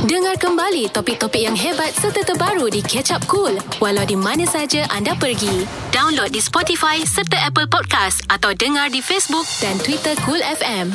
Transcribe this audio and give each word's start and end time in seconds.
Dengar 0.00 0.32
kembali 0.40 0.88
topik-topik 0.96 1.44
yang 1.44 1.52
hebat 1.52 1.92
serta 1.92 2.24
terbaru 2.24 2.72
di 2.72 2.80
Catch 2.80 3.12
Up 3.12 3.20
Cool 3.28 3.60
walau 3.84 4.00
di 4.08 4.16
mana 4.16 4.48
saja 4.48 4.88
anda 4.88 5.12
pergi. 5.12 5.68
Download 5.92 6.32
di 6.32 6.40
Spotify 6.40 7.04
serta 7.04 7.36
Apple 7.44 7.68
Podcast 7.68 8.24
atau 8.32 8.56
dengar 8.56 8.88
di 8.88 9.04
Facebook 9.04 9.44
dan 9.60 9.76
Twitter 9.84 10.16
Cool 10.24 10.40
FM. 10.40 10.88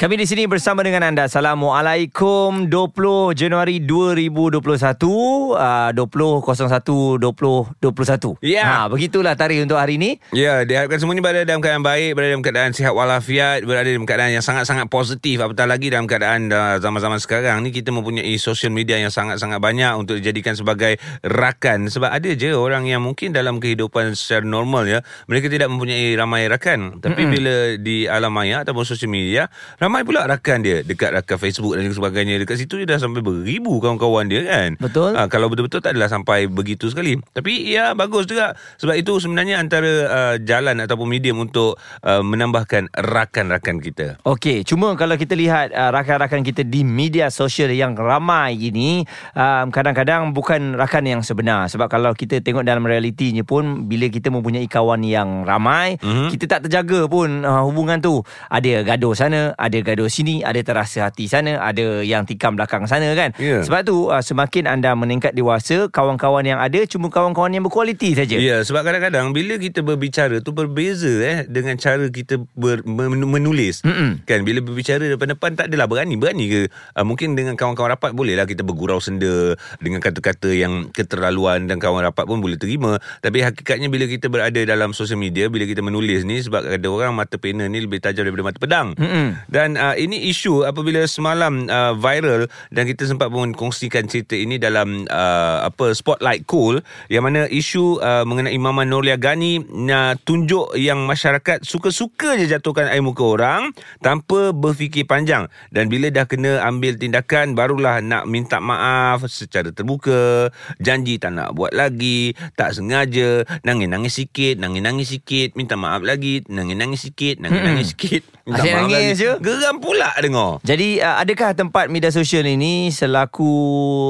Kami 0.00 0.16
di 0.16 0.24
sini 0.24 0.48
bersama 0.48 0.80
dengan 0.80 1.04
anda. 1.04 1.28
Assalamualaikum 1.28 2.72
20 2.72 3.36
Januari 3.36 3.84
2021 3.84 4.56
uh, 4.64 5.92
20.01 5.92 7.20
2021. 7.20 8.40
Ya. 8.40 8.64
Ha, 8.64 8.88
begitulah 8.88 9.36
tarikh 9.36 9.60
untuk 9.60 9.76
hari 9.76 10.00
ini. 10.00 10.16
Ya, 10.32 10.64
diharapkan 10.64 11.04
semuanya 11.04 11.20
berada 11.20 11.44
dalam 11.44 11.60
keadaan 11.60 11.84
baik, 11.84 12.16
berada 12.16 12.32
dalam 12.32 12.40
keadaan 12.40 12.72
sihat 12.72 12.96
walafiat, 12.96 13.60
berada 13.68 13.92
dalam 13.92 14.08
keadaan 14.08 14.32
yang 14.32 14.40
sangat-sangat 14.40 14.88
positif. 14.88 15.36
Apatah 15.36 15.68
lagi 15.68 15.92
dalam 15.92 16.08
keadaan 16.08 16.48
uh, 16.48 16.80
zaman-zaman 16.80 17.20
sekarang 17.20 17.60
ni 17.60 17.68
kita 17.68 17.92
mempunyai 17.92 18.32
social 18.40 18.72
media 18.72 18.96
yang 18.96 19.12
sangat-sangat 19.12 19.60
banyak 19.60 20.00
untuk 20.00 20.16
dijadikan 20.16 20.56
sebagai 20.56 20.96
rakan. 21.28 21.92
Sebab 21.92 22.08
ada 22.08 22.32
je 22.32 22.56
orang 22.56 22.88
yang 22.88 23.04
mungkin 23.04 23.36
dalam 23.36 23.60
kehidupan 23.60 24.16
secara 24.16 24.48
normal 24.48 24.88
ya, 24.88 25.04
mereka 25.28 25.52
tidak 25.52 25.68
mempunyai 25.68 26.16
ramai 26.16 26.48
rakan. 26.48 27.04
Tapi 27.04 27.20
mm-hmm. 27.20 27.34
bila 27.36 27.54
di 27.76 28.08
alam 28.08 28.32
maya 28.32 28.64
ataupun 28.64 28.88
social 28.88 29.12
media, 29.12 29.52
ramai 29.76 29.89
pula 30.06 30.24
rakan 30.30 30.62
dia 30.62 30.86
dekat 30.86 31.10
rakan 31.10 31.36
Facebook 31.36 31.74
dan 31.74 31.90
sebagainya. 31.90 32.38
Dekat 32.38 32.62
situ 32.62 32.78
dia 32.82 32.96
dah 32.96 32.98
sampai 33.02 33.20
beribu 33.20 33.82
kawan-kawan 33.82 34.30
dia 34.30 34.46
kan. 34.46 34.78
Betul. 34.78 35.18
Ha, 35.18 35.26
kalau 35.26 35.50
betul-betul 35.50 35.82
tak 35.82 35.98
adalah 35.98 36.06
sampai 36.06 36.46
begitu 36.46 36.86
sekali. 36.86 37.18
Tapi 37.34 37.66
ya 37.66 37.92
bagus 37.98 38.30
juga 38.30 38.54
sebab 38.78 38.94
itu 38.94 39.18
sebenarnya 39.18 39.58
antara 39.58 39.92
uh, 40.06 40.34
jalan 40.38 40.78
ataupun 40.78 41.06
medium 41.10 41.42
untuk 41.42 41.76
uh, 42.06 42.22
menambahkan 42.22 42.92
rakan-rakan 42.94 43.82
kita. 43.82 44.06
Okey, 44.22 44.62
cuma 44.62 44.94
kalau 44.94 45.18
kita 45.18 45.34
lihat 45.34 45.74
uh, 45.74 45.90
rakan-rakan 45.90 46.46
kita 46.46 46.62
di 46.62 46.86
media 46.86 47.32
sosial 47.32 47.74
yang 47.74 47.98
ramai 47.98 48.54
ini, 48.54 49.02
um, 49.34 49.72
kadang-kadang 49.74 50.30
bukan 50.30 50.78
rakan 50.78 51.04
yang 51.08 51.20
sebenar. 51.24 51.66
Sebab 51.72 51.88
kalau 51.88 52.12
kita 52.14 52.38
tengok 52.44 52.62
dalam 52.62 52.84
realitinya 52.84 53.42
pun, 53.42 53.88
bila 53.88 54.06
kita 54.12 54.28
mempunyai 54.28 54.68
kawan 54.68 55.00
yang 55.02 55.42
ramai, 55.48 55.96
mm-hmm. 55.98 56.28
kita 56.36 56.44
tak 56.46 56.60
terjaga 56.68 57.08
pun 57.08 57.42
uh, 57.42 57.64
hubungan 57.64 57.98
tu. 57.98 58.20
Ada 58.52 58.84
gaduh 58.84 59.16
sana, 59.16 59.56
ada 59.56 59.79
gaduh 59.82 60.08
sini, 60.08 60.44
ada 60.44 60.60
terasa 60.62 61.08
hati 61.08 61.26
sana, 61.26 61.60
ada 61.60 62.00
yang 62.04 62.24
tikam 62.24 62.54
belakang 62.54 62.86
sana 62.86 63.12
kan. 63.16 63.32
Ya. 63.40 63.64
Sebab 63.64 63.80
tu 63.84 64.08
uh, 64.08 64.22
semakin 64.22 64.70
anda 64.70 64.94
meningkat 64.94 65.32
dewasa, 65.36 65.90
kawan-kawan 65.90 66.44
yang 66.46 66.60
ada 66.60 66.82
cuma 66.88 67.12
kawan-kawan 67.12 67.52
yang 67.52 67.64
berkualiti 67.66 68.14
saja. 68.16 68.36
Ya, 68.38 68.62
sebab 68.64 68.86
kadang-kadang 68.86 69.32
bila 69.36 69.60
kita 69.60 69.84
berbicara 69.84 70.40
tu 70.40 70.54
berbeza 70.56 71.10
eh 71.20 71.38
dengan 71.48 71.76
cara 71.76 72.06
kita 72.08 72.40
ber, 72.56 72.82
men- 72.84 73.28
menulis. 73.28 73.82
Mm-mm. 73.84 74.24
Kan 74.26 74.42
bila 74.42 74.64
berbicara 74.64 75.06
depan-depan 75.06 75.56
tak 75.56 75.66
adalah 75.70 75.86
berani. 75.86 76.16
Berani 76.16 76.44
ke? 76.48 76.60
Uh, 76.96 77.04
mungkin 77.06 77.36
dengan 77.36 77.54
kawan-kawan 77.54 77.94
rapat 77.94 78.10
bolehlah 78.16 78.46
kita 78.46 78.64
bergurau 78.66 78.98
senda 78.98 79.54
dengan 79.78 80.00
kata-kata 80.02 80.50
yang 80.50 80.90
keterlaluan 80.90 81.68
dan 81.70 81.78
kawan 81.78 82.02
rapat 82.06 82.24
pun 82.26 82.40
boleh 82.40 82.56
terima. 82.56 82.98
Tapi 83.22 83.44
hakikatnya 83.44 83.92
bila 83.92 84.08
kita 84.10 84.26
berada 84.26 84.60
dalam 84.64 84.96
sosial 84.96 85.20
media, 85.20 85.46
bila 85.46 85.66
kita 85.66 85.84
menulis 85.84 86.26
ni 86.26 86.42
sebab 86.42 86.66
ada 86.66 86.88
orang 86.90 87.12
mata 87.14 87.36
pena 87.36 87.68
ni 87.68 87.82
lebih 87.84 88.00
tajam 88.02 88.26
daripada 88.26 88.44
mata 88.50 88.58
pedang. 88.58 88.88
Mm-mm. 88.96 89.46
Dan 89.46 89.69
uh, 89.74 89.94
ini 89.98 90.30
isu 90.30 90.64
apabila 90.64 91.04
semalam 91.04 91.66
uh, 91.66 91.92
viral 91.98 92.46
dan 92.70 92.86
kita 92.86 93.06
sempat 93.06 93.28
pun 93.28 93.52
kongsikan 93.52 94.06
cerita 94.06 94.38
ini 94.38 94.56
dalam 94.56 95.04
uh, 95.10 95.66
apa 95.66 95.92
spotlight 95.92 96.46
cool 96.46 96.78
yang 97.10 97.26
mana 97.26 97.50
isu 97.50 97.98
uh, 98.00 98.22
mengenai 98.22 98.56
Mama 98.56 98.86
Nolia 98.86 99.18
Gani 99.18 99.60
uh, 99.60 100.14
tunjuk 100.22 100.78
yang 100.78 101.04
masyarakat 101.04 101.66
suka-suka 101.66 102.38
je 102.38 102.46
jatuhkan 102.48 102.88
air 102.88 103.02
muka 103.02 103.22
orang 103.26 103.74
tanpa 104.00 104.54
berfikir 104.54 105.04
panjang. 105.04 105.50
Dan 105.68 105.90
bila 105.90 106.08
dah 106.08 106.24
kena 106.24 106.62
ambil 106.64 106.96
tindakan 106.96 107.58
barulah 107.58 107.98
nak 108.00 108.24
minta 108.30 108.62
maaf 108.62 109.26
secara 109.26 109.74
terbuka 109.74 110.48
janji 110.78 111.18
tak 111.18 111.34
nak 111.34 111.52
buat 111.52 111.74
lagi 111.74 112.32
tak 112.54 112.76
sengaja 112.76 113.42
nangis-nangis 113.66 114.22
sikit 114.22 114.60
nangis-nangis 114.60 115.18
sikit 115.18 115.58
minta 115.58 115.74
maaf 115.74 116.00
lagi 116.06 116.44
nangis-nangis 116.46 117.10
sikit 117.10 117.42
nangis-nangis 117.42 117.92
sikit 117.92 118.22
minta 118.46 118.62
Asyik 118.62 118.72
maaf 118.72 118.86
nangis 118.86 118.94
lagi 118.94 119.20
je. 119.20 119.32
Geram 119.52 119.76
pula 119.78 120.14
dengar 120.16 120.62
Jadi 120.62 121.00
uh, 121.00 121.18
adakah 121.18 121.50
tempat 121.52 121.88
media 121.88 122.08
sosial 122.08 122.44
ini 122.44 122.88
selaku 122.90 123.50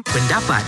Pendapat, 0.04 0.64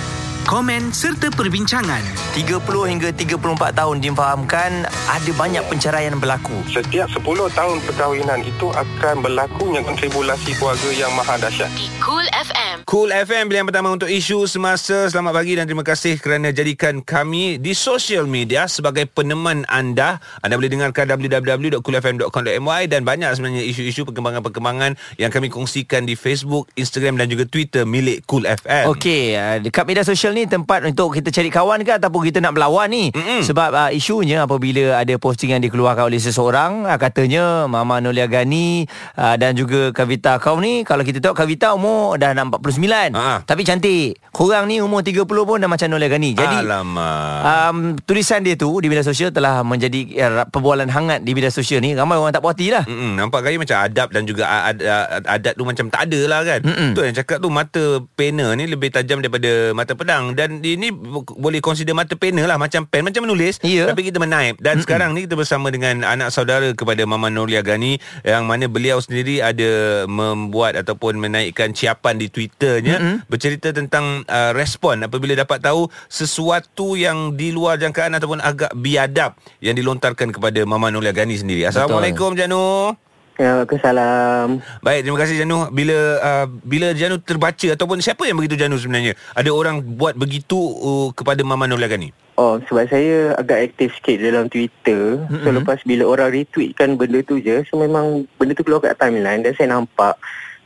komen 0.49 0.89
serta 0.95 1.29
perbincangan 1.35 2.01
30 2.33 2.63
hingga 2.65 3.11
34 3.13 3.77
tahun 3.77 3.97
difahamkan 4.01 4.89
ada 4.89 5.31
banyak 5.37 5.65
penceraian 5.69 6.17
berlaku. 6.17 6.55
Setiap 6.71 7.11
10 7.13 7.27
tahun 7.53 7.77
perkahwinan 7.85 8.41
itu 8.47 8.73
akan 8.73 9.21
berlakunya 9.21 9.85
kontribulasi 9.85 10.57
keluarga 10.57 10.91
yang 10.95 11.13
maha 11.19 11.37
dahsyat. 11.37 11.69
Di 11.77 11.91
Cool 12.01 12.25
FM. 12.31 12.87
Cool 12.89 13.11
FM 13.13 13.53
pilihan 13.53 13.67
pertama 13.69 13.93
untuk 13.93 14.09
isu 14.09 14.47
semasa. 14.49 15.11
Selamat 15.11 15.37
pagi 15.37 15.59
dan 15.59 15.69
terima 15.69 15.85
kasih 15.85 16.17
kerana 16.17 16.55
jadikan 16.55 17.05
kami 17.05 17.61
di 17.61 17.77
social 17.77 18.25
media 18.25 18.71
sebagai 18.71 19.11
peneman 19.11 19.69
anda. 19.69 20.23
Anda 20.41 20.57
boleh 20.57 20.71
dengarkan 20.71 21.11
www.coolfm.com.my 21.11 22.83
dan 22.87 23.03
banyak 23.03 23.31
sebenarnya 23.35 23.65
isu-isu 23.67 24.07
perkembangan-perkembangan 24.09 24.97
yang 25.19 25.31
kami 25.35 25.51
kongsikan 25.51 26.07
di 26.07 26.15
Facebook, 26.15 26.71
Instagram 26.79 27.19
dan 27.19 27.27
juga 27.29 27.45
Twitter 27.45 27.83
milik 27.83 28.25
Cool 28.31 28.47
FM. 28.47 28.91
Okey, 28.95 29.35
uh, 29.35 29.59
dekat 29.59 29.85
media 29.85 30.07
sosial 30.07 30.30
ni 30.33 30.47
tempat 30.47 30.83
untuk 30.87 31.15
kita 31.15 31.29
cari 31.31 31.51
kawan 31.51 31.83
ke 31.83 31.99
ataupun 31.99 32.21
kita 32.27 32.39
nak 32.43 32.55
berlawan 32.55 32.91
ni? 32.91 33.11
Mm-mm. 33.11 33.43
Sebab 33.43 33.71
uh, 33.73 33.91
isunya 33.91 34.45
apabila 34.45 34.99
ada 34.99 35.15
postingan 35.17 35.63
dikeluarkan 35.63 36.07
oleh 36.09 36.21
seseorang, 36.21 36.87
uh, 36.87 36.99
katanya 36.99 37.67
Mama 37.71 38.03
Nolia 38.03 38.27
Gani 38.27 38.85
uh, 39.17 39.35
dan 39.41 39.57
juga 39.57 39.95
Kavita 39.95 40.37
kau 40.39 40.61
ni, 40.61 40.83
kalau 40.85 41.03
kita 41.03 41.19
tengok 41.19 41.37
Kavita 41.39 41.75
umur 41.75 42.21
dah 42.21 42.35
nak 42.37 42.61
49. 42.61 43.15
Ha. 43.17 43.45
Tapi 43.47 43.63
cantik. 43.65 44.19
Korang 44.31 44.71
ni 44.71 44.79
umur 44.79 45.03
30 45.03 45.27
pun 45.27 45.59
dah 45.59 45.67
macam 45.67 45.87
Nolia 45.91 46.07
Gani. 46.07 46.39
Jadi 46.39 46.59
Alamak. 46.63 47.41
um, 47.43 47.77
tulisan 48.07 48.45
dia 48.45 48.55
tu 48.55 48.71
di 48.79 48.87
media 48.87 49.03
sosial 49.03 49.35
telah 49.35 49.67
menjadi 49.67 50.01
uh, 50.23 50.47
perbualan 50.47 50.87
hangat 50.87 51.27
di 51.27 51.35
media 51.35 51.51
sosial 51.51 51.83
ni. 51.83 51.99
Ramai 51.99 52.21
orang 52.21 52.31
tak 52.31 52.45
puas 52.45 52.55
lah. 52.59 52.85
Mm-mm, 52.85 53.17
nampak 53.17 53.41
gaya 53.47 53.57
macam 53.57 53.79
adab 53.81 54.09
dan 54.13 54.23
juga 54.29 54.45
ad, 54.45 54.79
ad, 54.85 55.25
adat 55.25 55.55
tu 55.57 55.65
macam 55.65 55.87
tak 55.89 56.07
ada 56.07 56.21
lah 56.29 56.41
kan. 56.45 56.61
Mm-mm. 56.63 56.91
Tu 56.93 57.01
yang 57.03 57.15
cakap 57.17 57.39
tu 57.41 57.49
mata 57.49 57.85
pena 58.13 58.53
ni 58.53 58.69
lebih 58.69 58.93
tajam 58.93 59.25
daripada 59.25 59.73
mata 59.73 59.93
pedang 59.97 60.20
dan 60.33 60.61
ini 60.61 60.89
bo- 60.89 61.25
boleh 61.27 61.59
consider 61.59 61.93
mata 61.93 62.15
pena 62.15 62.45
lah 62.45 62.57
macam 62.57 62.85
pen 62.85 63.03
macam 63.03 63.25
menulis 63.25 63.59
Ya. 63.61 63.87
tapi 63.87 64.03
kita 64.03 64.17
menaip 64.17 64.57
dan 64.59 64.77
Mm-mm. 64.77 64.85
sekarang 64.85 65.11
ni 65.13 65.25
kita 65.25 65.35
bersama 65.35 65.69
dengan 65.69 66.03
anak 66.03 66.29
saudara 66.29 66.71
kepada 66.71 67.03
Mama 67.03 67.29
Noria 67.29 67.61
Gani 67.61 67.97
yang 68.23 68.45
mana 68.45 68.67
beliau 68.67 68.99
sendiri 68.99 69.41
ada 69.41 69.71
membuat 70.07 70.77
ataupun 70.77 71.17
menaikkan 71.17 71.71
ciapan 71.71 72.17
di 72.17 72.27
Twitternya 72.27 72.97
Mm-mm. 72.97 73.17
bercerita 73.27 73.71
tentang 73.71 74.23
uh, 74.25 74.53
respon 74.53 75.01
apabila 75.01 75.33
dapat 75.35 75.61
tahu 75.61 75.89
sesuatu 76.07 76.95
yang 76.95 77.35
di 77.35 77.51
luar 77.51 77.77
jangkaan 77.77 78.13
ataupun 78.13 78.39
agak 78.41 78.73
biadab 78.73 79.35
yang 79.59 79.73
dilontarkan 79.73 80.31
kepada 80.31 80.63
Mama 80.63 80.89
Noria 80.89 81.11
Gani 81.11 81.35
sendiri. 81.35 81.65
Assalamualaikum 81.65 82.33
Janu. 82.33 82.95
Ya, 83.41 83.57
Waalaikumsalam. 83.57 84.61
Baik, 84.85 85.01
terima 85.01 85.17
kasih 85.17 85.41
Janu. 85.41 85.73
Bila 85.73 85.97
uh, 86.21 86.47
bila 86.61 86.93
Janu 86.93 87.17
terbaca 87.25 87.73
ataupun 87.73 88.05
siapa 88.05 88.29
yang 88.29 88.37
begitu 88.37 88.61
Janu 88.61 88.77
sebenarnya? 88.77 89.17
Ada 89.33 89.49
orang 89.49 89.81
buat 89.97 90.13
begitu 90.13 90.61
uh, 90.61 91.09
kepada 91.17 91.41
Mama 91.41 91.65
Nur 91.65 91.81
Lagani? 91.81 92.13
Oh, 92.37 92.61
sebab 92.69 92.93
saya 92.93 93.33
agak 93.41 93.73
aktif 93.73 93.97
sikit 93.97 94.21
dalam 94.21 94.53
Twitter. 94.53 95.25
Mm-hmm. 95.25 95.41
So, 95.41 95.49
lepas 95.57 95.79
bila 95.89 96.05
orang 96.13 96.37
retweetkan 96.37 97.01
benda 97.01 97.25
tu 97.25 97.41
je, 97.41 97.65
so 97.65 97.81
memang 97.81 98.29
benda 98.37 98.53
tu 98.53 98.61
keluar 98.61 98.85
kat 98.85 99.01
timeline 99.01 99.41
dan 99.41 99.57
saya 99.57 99.73
nampak 99.73 100.21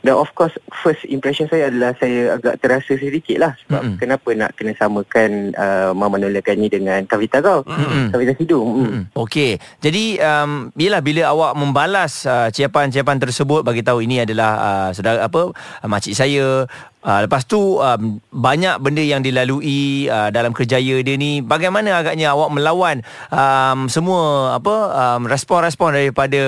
Dan 0.05 0.21
of 0.21 0.29
course 0.37 0.53
first 0.85 1.01
impression 1.09 1.49
saya 1.49 1.73
adalah 1.73 1.97
saya 1.97 2.37
agak 2.37 2.61
terasa 2.61 2.93
sedikit 2.93 3.41
lah 3.41 3.57
sebab 3.65 3.81
mm-hmm. 3.81 3.97
kenapa 3.97 4.29
nak 4.37 4.51
kena 4.53 4.77
samakan 4.77 5.49
uh, 5.57 5.97
Mama 5.97 6.21
Nolia 6.21 6.45
Gani 6.45 6.69
dengan 6.69 7.01
Kavita 7.09 7.41
kau. 7.41 7.65
Mm-mm. 7.65 8.13
Kavita 8.13 8.37
Sidhu. 8.37 8.61
Mm. 8.61 8.85
Hmm. 8.85 9.01
Okey. 9.17 9.57
Jadi 9.81 10.21
um 10.21 10.69
bila 10.77 11.01
bila 11.01 11.33
awak 11.33 11.57
membalas 11.57 12.21
uh, 12.29 12.53
ciapan-ciapan 12.53 13.17
tersebut 13.17 13.65
bagi 13.65 13.81
tahu 13.81 14.05
ini 14.05 14.21
adalah 14.21 14.51
uh, 14.61 14.89
saudara 14.93 15.25
apa 15.25 15.49
uh, 15.49 15.89
makcik 15.89 16.13
saya 16.13 16.69
Uh, 17.05 17.21
lepas 17.29 17.45
tu 17.45 17.77
um, 17.77 18.17
banyak 18.33 18.81
benda 18.81 19.05
yang 19.05 19.21
dilalui 19.21 20.09
uh, 20.09 20.33
dalam 20.33 20.57
kerjaya 20.57 21.05
dia 21.05 21.13
ni 21.21 21.37
bagaimana 21.37 22.01
agaknya 22.01 22.33
awak 22.33 22.49
melawan 22.49 23.05
um, 23.29 23.85
semua 23.85 24.57
apa 24.57 24.75
um, 24.89 25.29
respon-respon 25.29 25.93
daripada 25.93 26.41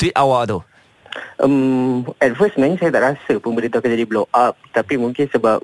tweet 0.00 0.16
awak 0.16 0.48
tu 0.48 0.64
Um, 1.40 2.06
at 2.20 2.36
first 2.36 2.54
sebenarnya 2.54 2.86
saya 2.86 2.90
tak 2.94 3.04
rasa 3.14 3.32
pun 3.40 3.56
benda 3.56 3.72
tu 3.72 3.78
akan 3.80 3.90
jadi 3.94 4.06
blow 4.06 4.26
up. 4.34 4.54
Tapi 4.74 4.98
mungkin 5.00 5.26
sebab 5.30 5.62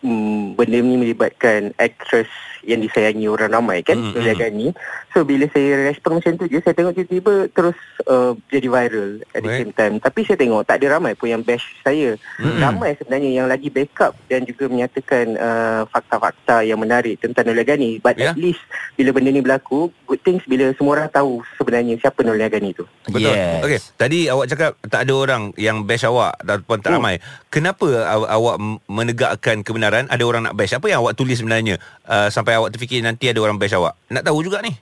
um, 0.00 0.52
benda 0.52 0.78
ni 0.78 0.96
melibatkan 0.96 1.70
actress 1.76 2.28
yang 2.60 2.78
disayangi 2.78 3.24
orang 3.24 3.48
ramai 3.50 3.80
kan 3.80 3.96
Mm, 3.96 4.12
mm, 4.12 4.20
mm. 4.20 4.36
Gani 4.36 4.66
so 5.08 5.22
bila 5.22 5.46
saya 5.48 5.88
respon 5.88 6.18
macam 6.18 6.36
tu 6.36 6.44
je 6.44 6.58
saya 6.58 6.74
tengok 6.74 6.92
tiba-tiba 6.92 7.34
terus 7.48 7.78
uh, 8.04 8.34
jadi 8.46 8.66
viral 8.66 9.10
at 9.28 9.40
the 9.40 9.48
Right. 9.48 9.60
same 9.62 9.72
time 9.72 9.94
tapi 9.96 10.20
saya 10.22 10.36
tengok 10.36 10.62
tak 10.62 10.76
ada 10.76 10.98
ramai 10.98 11.14
pun 11.14 11.28
yang 11.28 11.40
bash 11.40 11.64
saya 11.80 12.18
Mm-mm. 12.36 12.58
ramai 12.58 12.92
sebenarnya 12.94 13.30
yang 13.32 13.46
lagi 13.46 13.68
backup 13.68 14.12
dan 14.26 14.42
juga 14.42 14.66
menyatakan 14.66 15.26
uh, 15.34 15.82
fakta-fakta 15.88 16.60
yang 16.62 16.76
menarik 16.76 17.16
tentang 17.16 17.46
Nolia 17.46 17.64
Gani 17.64 17.98
but 17.98 18.14
Ya. 18.14 18.34
at 18.34 18.36
least 18.36 18.60
bila 18.92 19.12
benda 19.12 19.30
ni 19.30 19.40
berlaku 19.40 19.88
good 20.04 20.20
things 20.20 20.42
bila 20.44 20.68
semua 20.74 20.98
orang 20.98 21.08
tahu 21.08 21.40
sebenarnya 21.56 21.96
siapa 21.96 22.20
Nolia 22.20 22.46
Gani 22.48 22.74
tu 22.74 22.84
Betul. 23.06 23.32
Yes. 23.32 23.64
Okey, 23.64 23.80
tadi 23.96 24.18
awak 24.26 24.46
cakap 24.46 24.70
tak 24.84 25.00
ada 25.00 25.12
orang 25.14 25.42
yang 25.56 25.80
bash 25.80 26.04
awak 26.04 26.36
ataupun 26.38 26.78
tak 26.78 26.90
Hmm. 26.90 27.00
ramai. 27.00 27.16
Kenapa 27.48 27.88
aw- 28.04 28.28
awak 28.28 28.56
menegakkan 28.86 29.62
kebenaran 29.62 29.87
ada 29.90 30.20
orang 30.20 30.44
nak 30.44 30.52
bash? 30.52 30.72
Apa 30.72 30.86
yang 30.86 31.00
awak 31.00 31.14
tulis 31.14 31.40
sebenarnya 31.40 31.80
uh, 32.04 32.28
sampai 32.28 32.54
awak 32.54 32.70
terfikir 32.70 33.00
nanti 33.00 33.26
ada 33.26 33.40
orang 33.40 33.56
bash 33.56 33.72
awak? 33.72 33.96
Nak 34.08 34.22
tahu 34.22 34.42
juga 34.42 34.60
ni. 34.60 34.76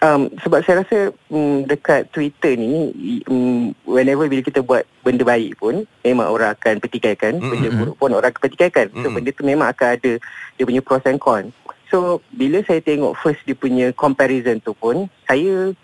Um, 0.00 0.32
sebab 0.40 0.64
saya 0.64 0.80
rasa 0.80 0.98
um, 1.28 1.60
dekat 1.62 2.08
Twitter 2.08 2.56
ni 2.56 2.88
um, 3.28 3.76
whenever 3.84 4.24
bila 4.26 4.40
kita 4.40 4.64
buat 4.64 4.88
benda 5.04 5.20
baik 5.22 5.60
pun 5.60 5.84
memang 6.00 6.24
orang 6.24 6.56
akan 6.56 6.80
petikaikan 6.80 7.36
Mm-mm. 7.36 7.52
benda 7.52 7.68
buruk 7.68 7.96
pun 8.00 8.08
orang 8.10 8.32
akan 8.32 8.48
petikaikan 8.48 8.88
so 8.88 8.96
Mm-mm. 8.96 9.12
benda 9.12 9.28
tu 9.28 9.44
memang 9.44 9.68
akan 9.68 10.00
ada 10.00 10.12
dia 10.56 10.64
punya 10.64 10.80
pros 10.80 11.04
and 11.04 11.20
cons 11.20 11.52
so 11.92 12.16
bila 12.32 12.64
saya 12.64 12.80
tengok 12.80 13.12
first 13.14 13.44
dia 13.44 13.52
punya 13.52 13.92
comparison 13.92 14.56
tu 14.64 14.72
pun 14.72 15.04
saya 15.28 15.76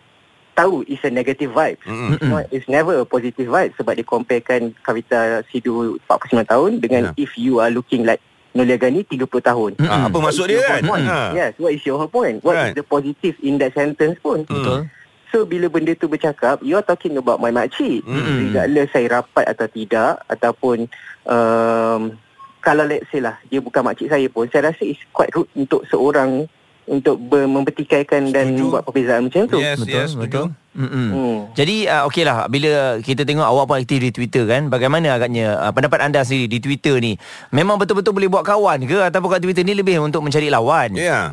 tahu 0.54 0.80
it's 0.88 1.04
a 1.04 1.12
negative 1.12 1.52
vibe 1.52 1.76
Mm-mm. 1.84 2.16
It's 2.16 2.24
not- 2.24 2.48
It's 2.48 2.68
never 2.72 2.96
a 2.96 3.04
positive 3.04 3.52
vibe 3.52 3.76
sebab 3.76 4.00
dia 4.00 4.06
comparekan 4.06 4.72
Kavita 4.80 5.44
Sidhu 5.52 6.00
49 6.08 6.40
tahun 6.46 6.70
dengan 6.80 7.12
Ya. 7.12 7.20
if 7.20 7.36
you 7.36 7.60
are 7.60 7.68
looking 7.68 8.08
like 8.08 8.24
Nolia 8.56 8.80
Gani 8.80 9.04
30 9.04 9.28
tahun. 9.28 9.70
Ah, 9.78 10.08
apa 10.08 10.16
What 10.16 10.32
maksud 10.32 10.48
dia 10.48 10.64
kan? 10.64 10.80
Point? 10.82 11.04
Ha. 11.04 11.20
Yes, 11.36 11.52
what 11.60 11.70
is 11.70 11.84
your 11.84 12.00
point? 12.08 12.40
What 12.40 12.56
Right. 12.56 12.72
is 12.72 12.80
the 12.80 12.82
positive 12.82 13.36
in 13.40 13.60
that 13.60 13.76
sentence 13.76 14.16
pun? 14.18 14.48
Betul. 14.48 14.88
So 15.28 15.44
bila 15.44 15.68
benda 15.68 15.92
tu 15.92 16.08
bercakap, 16.08 16.64
you 16.64 16.72
are 16.72 16.86
talking 16.86 17.14
about 17.14 17.36
my 17.36 17.52
makcik. 17.52 18.00
Mm. 18.02 18.48
Regardless 18.48 18.88
saya 18.90 19.20
rapat 19.20 19.44
atau 19.44 19.66
tidak 19.68 20.22
ataupun 20.24 20.88
um, 21.26 22.16
kalau 22.58 22.82
let's 22.82 23.06
say 23.10 23.20
lah 23.20 23.36
dia 23.46 23.60
bukan 23.60 23.84
makcik 23.84 24.08
saya 24.08 24.26
pun, 24.26 24.48
saya 24.48 24.72
rasa 24.72 24.82
it's 24.82 25.02
quite 25.12 25.30
rude 25.30 25.50
untuk 25.52 25.84
seorang 25.86 26.48
untuk 26.86 27.18
ber- 27.18 27.50
mempertikaikan 27.50 28.30
dan 28.30 28.54
Setuju. 28.54 28.78
buat 28.78 28.82
perbezaan 28.86 29.26
macam 29.26 29.42
tu. 29.50 29.58
Yes, 29.58 29.82
yes, 29.82 30.14
betul. 30.14 30.54
Mm-mm. 30.76 31.08
Hmm. 31.08 31.38
Jadi 31.56 31.88
uh, 31.88 32.04
okeylah 32.04 32.52
bila 32.52 33.00
kita 33.00 33.24
tengok 33.24 33.48
awak 33.48 33.64
pun 33.64 33.76
aktif 33.80 33.96
di 33.96 34.12
Twitter 34.12 34.44
kan 34.44 34.68
bagaimana 34.68 35.16
agaknya 35.16 35.56
uh, 35.56 35.72
pendapat 35.72 36.04
anda 36.04 36.20
sendiri 36.20 36.52
di 36.52 36.58
Twitter 36.60 37.00
ni 37.00 37.16
memang 37.48 37.80
betul-betul 37.80 38.12
boleh 38.12 38.28
buat 38.28 38.44
kawan 38.44 38.84
ke 38.84 39.00
ataupun 39.08 39.28
kat 39.32 39.40
Twitter 39.40 39.64
ni 39.64 39.72
lebih 39.72 40.04
untuk 40.04 40.20
mencari 40.20 40.52
lawan 40.52 40.92
Ya. 40.92 41.02
Yeah. 41.02 41.24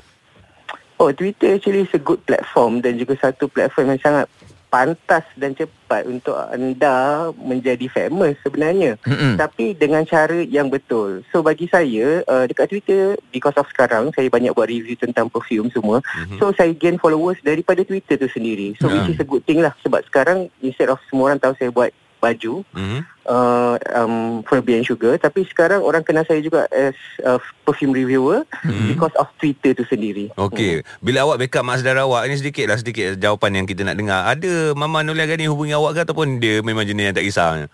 Oh, 0.95 1.11
Twitter 1.11 1.59
actually 1.59 1.83
is 1.83 1.91
a 1.91 1.99
good 1.99 2.23
platform 2.23 2.79
dan 2.79 2.95
juga 2.95 3.19
satu 3.19 3.51
platform 3.51 3.91
yang 3.91 3.99
sangat 3.99 4.25
pantas 4.73 5.21
dan 5.37 5.53
cepat 5.53 6.09
untuk 6.09 6.33
anda 6.33 7.29
menjadi 7.37 7.85
famous 7.85 8.33
sebenarnya. 8.41 8.97
Mm-mm. 9.05 9.37
Tapi 9.37 9.77
dengan 9.77 10.01
cara 10.01 10.41
yang 10.41 10.73
betul. 10.73 11.21
So 11.29 11.45
bagi 11.45 11.69
saya 11.69 12.25
uh, 12.25 12.49
dekat 12.49 12.73
Twitter 12.73 13.13
because 13.29 13.53
of 13.53 13.69
sekarang 13.69 14.09
saya 14.17 14.33
banyak 14.33 14.49
buat 14.57 14.65
review 14.65 14.97
tentang 14.97 15.29
perfume 15.29 15.69
semua. 15.69 16.01
Mhm. 16.25 16.41
So 16.41 16.49
saya 16.57 16.73
gain 16.73 16.97
followers 16.97 17.37
daripada 17.45 17.85
Twitter 17.85 18.17
tu 18.17 18.25
sendiri. 18.33 18.73
So 18.81 18.89
Ya. 18.89 19.05
which 19.05 19.13
is 19.13 19.21
a 19.21 19.29
good 19.29 19.45
thing 19.45 19.61
lah 19.61 19.77
sebab 19.85 20.01
sekarang 20.09 20.49
instead 20.65 20.89
of 20.89 20.97
semua 21.05 21.29
orang 21.29 21.37
tahu 21.37 21.53
saya 21.61 21.69
buat 21.69 21.93
baju 22.23 22.63
Mhm. 22.71 22.99
uh, 23.27 23.75
um, 23.93 24.15
Furby 24.47 24.79
and 24.79 24.87
Sugar 24.87 25.19
tapi 25.19 25.43
sekarang 25.43 25.83
orang 25.83 26.01
kenal 26.01 26.23
saya 26.23 26.39
juga 26.39 26.63
as 26.71 26.95
uh, 27.21 27.35
perfume 27.61 27.91
reviewer 27.91 28.47
Mhm. 28.63 28.95
because 28.95 29.11
of 29.19 29.27
Twitter 29.35 29.75
tu 29.75 29.83
sendiri. 29.83 30.31
Okey, 30.39 30.87
bila 31.03 31.27
awak 31.27 31.43
backup 31.43 31.67
mak 31.67 31.83
saudara 31.83 32.07
awak 32.07 32.23
ni 32.25 32.39
sedikitlah 32.39 32.79
sedikit 32.79 33.19
jawapan 33.19 33.59
yang 33.59 33.67
kita 33.67 33.83
nak 33.83 33.99
dengar. 33.99 34.23
Ada 34.25 34.71
Mama 34.71 35.03
Nolia 35.03 35.27
Gani 35.27 35.51
hubungi 35.51 35.75
awak 35.75 35.99
ke 35.99 35.99
ataupun 36.07 36.39
dia 36.39 36.63
memang 36.63 36.87
jenis 36.87 37.11
yang 37.11 37.15
tak 37.15 37.27
kisah? 37.27 37.67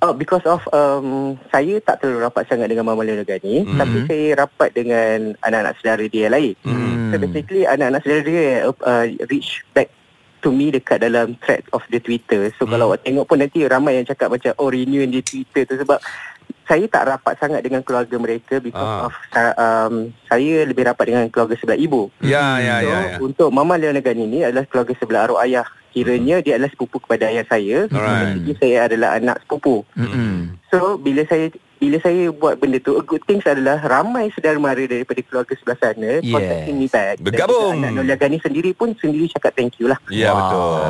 Oh, 0.00 0.16
because 0.16 0.42
of 0.48 0.64
um, 0.72 1.36
saya 1.52 1.76
tak 1.80 2.00
terlalu 2.00 2.24
rapat 2.24 2.48
sangat 2.48 2.72
dengan 2.72 2.88
Mama 2.88 3.04
Lena 3.04 3.20
Gani, 3.20 3.68
Mhm. 3.68 3.76
tapi 3.76 3.96
saya 4.08 4.26
rapat 4.42 4.72
dengan 4.72 5.36
anak-anak 5.44 5.76
saudara 5.78 6.04
dia 6.08 6.26
lain. 6.32 6.56
Hmm. 6.64 7.12
So 7.12 7.20
basically 7.20 7.62
anak-anak 7.62 8.00
saudara 8.00 8.22
dia 8.24 8.44
uh, 8.66 9.04
reach 9.28 9.60
back 9.70 9.92
to 10.44 10.52
me 10.52 10.68
dekat 10.68 11.00
dalam 11.00 11.32
thread 11.40 11.64
of 11.72 11.80
the 11.88 11.96
Twitter. 11.96 12.52
So 12.60 12.68
Hmm. 12.68 12.76
kalau 12.76 12.92
awak 12.92 13.00
tengok 13.00 13.24
pun 13.24 13.40
nanti 13.40 13.64
ramai 13.64 13.96
yang 13.96 14.04
cakap 14.04 14.28
macam 14.28 14.52
oh 14.60 14.68
renew 14.68 15.08
di 15.08 15.24
Twitter 15.24 15.64
tu 15.64 15.80
sebab 15.80 15.96
saya 16.64 16.84
tak 16.88 17.04
rapat 17.08 17.36
sangat 17.40 17.60
dengan 17.60 17.80
keluarga 17.84 18.16
mereka 18.16 18.56
Ah. 18.56 18.64
because 18.64 18.92
of 19.08 19.14
uh, 19.32 19.54
um, 19.56 19.94
saya 20.28 20.64
lebih 20.64 20.84
rapat 20.84 21.04
dengan 21.08 21.24
keluarga 21.32 21.56
sebelah 21.56 21.80
ibu. 21.80 22.12
Ya, 22.20 22.60
ya, 22.60 22.74
so 22.80 22.88
ya, 22.88 22.98
ya. 23.00 23.16
untuk 23.20 23.48
Mama 23.48 23.80
Leona 23.80 24.04
Gani 24.04 24.24
ni 24.28 24.44
adalah 24.44 24.68
keluarga 24.68 24.92
sebelah 24.96 25.24
arwah 25.28 25.44
ayah. 25.44 25.64
Kiranya 25.94 26.42
dia 26.42 26.58
adalah 26.58 26.74
sepupu 26.74 26.98
kepada 26.98 27.30
ayah 27.30 27.46
saya. 27.46 27.86
Alright. 27.86 28.42
Jadi 28.42 28.52
saya 28.58 28.76
adalah 28.90 29.14
anak 29.14 29.36
sepupu. 29.46 29.86
Mm-mm. 29.94 30.58
So 30.66 30.98
bila 30.98 31.22
saya 31.30 31.54
bila 31.76 31.96
saya 31.98 32.30
buat 32.30 32.56
benda 32.56 32.78
tu 32.78 32.94
a 32.94 33.02
good 33.02 33.22
things 33.24 33.44
adalah 33.44 33.80
ramai 33.80 34.30
saudara 34.30 34.56
mara 34.56 34.80
daripada 34.80 35.20
keluarga 35.20 35.52
sebelah 35.54 35.78
sana 35.78 36.10
Yes. 36.16 36.30
contacting 36.30 36.76
me 36.76 36.86
back. 36.86 37.16
Dan 37.16 37.24
Bergabung. 37.24 37.74
Anak 37.76 37.92
Nolia 37.94 38.16
Gani 38.16 38.38
sendiri 38.38 38.70
pun 38.72 38.94
sendiri 38.94 39.26
cakap 39.30 39.52
thank 39.52 39.76
you 39.76 39.86
lah. 39.86 39.98
Ya 40.08 40.30
Wow. 40.30 40.38
betul. 40.38 40.80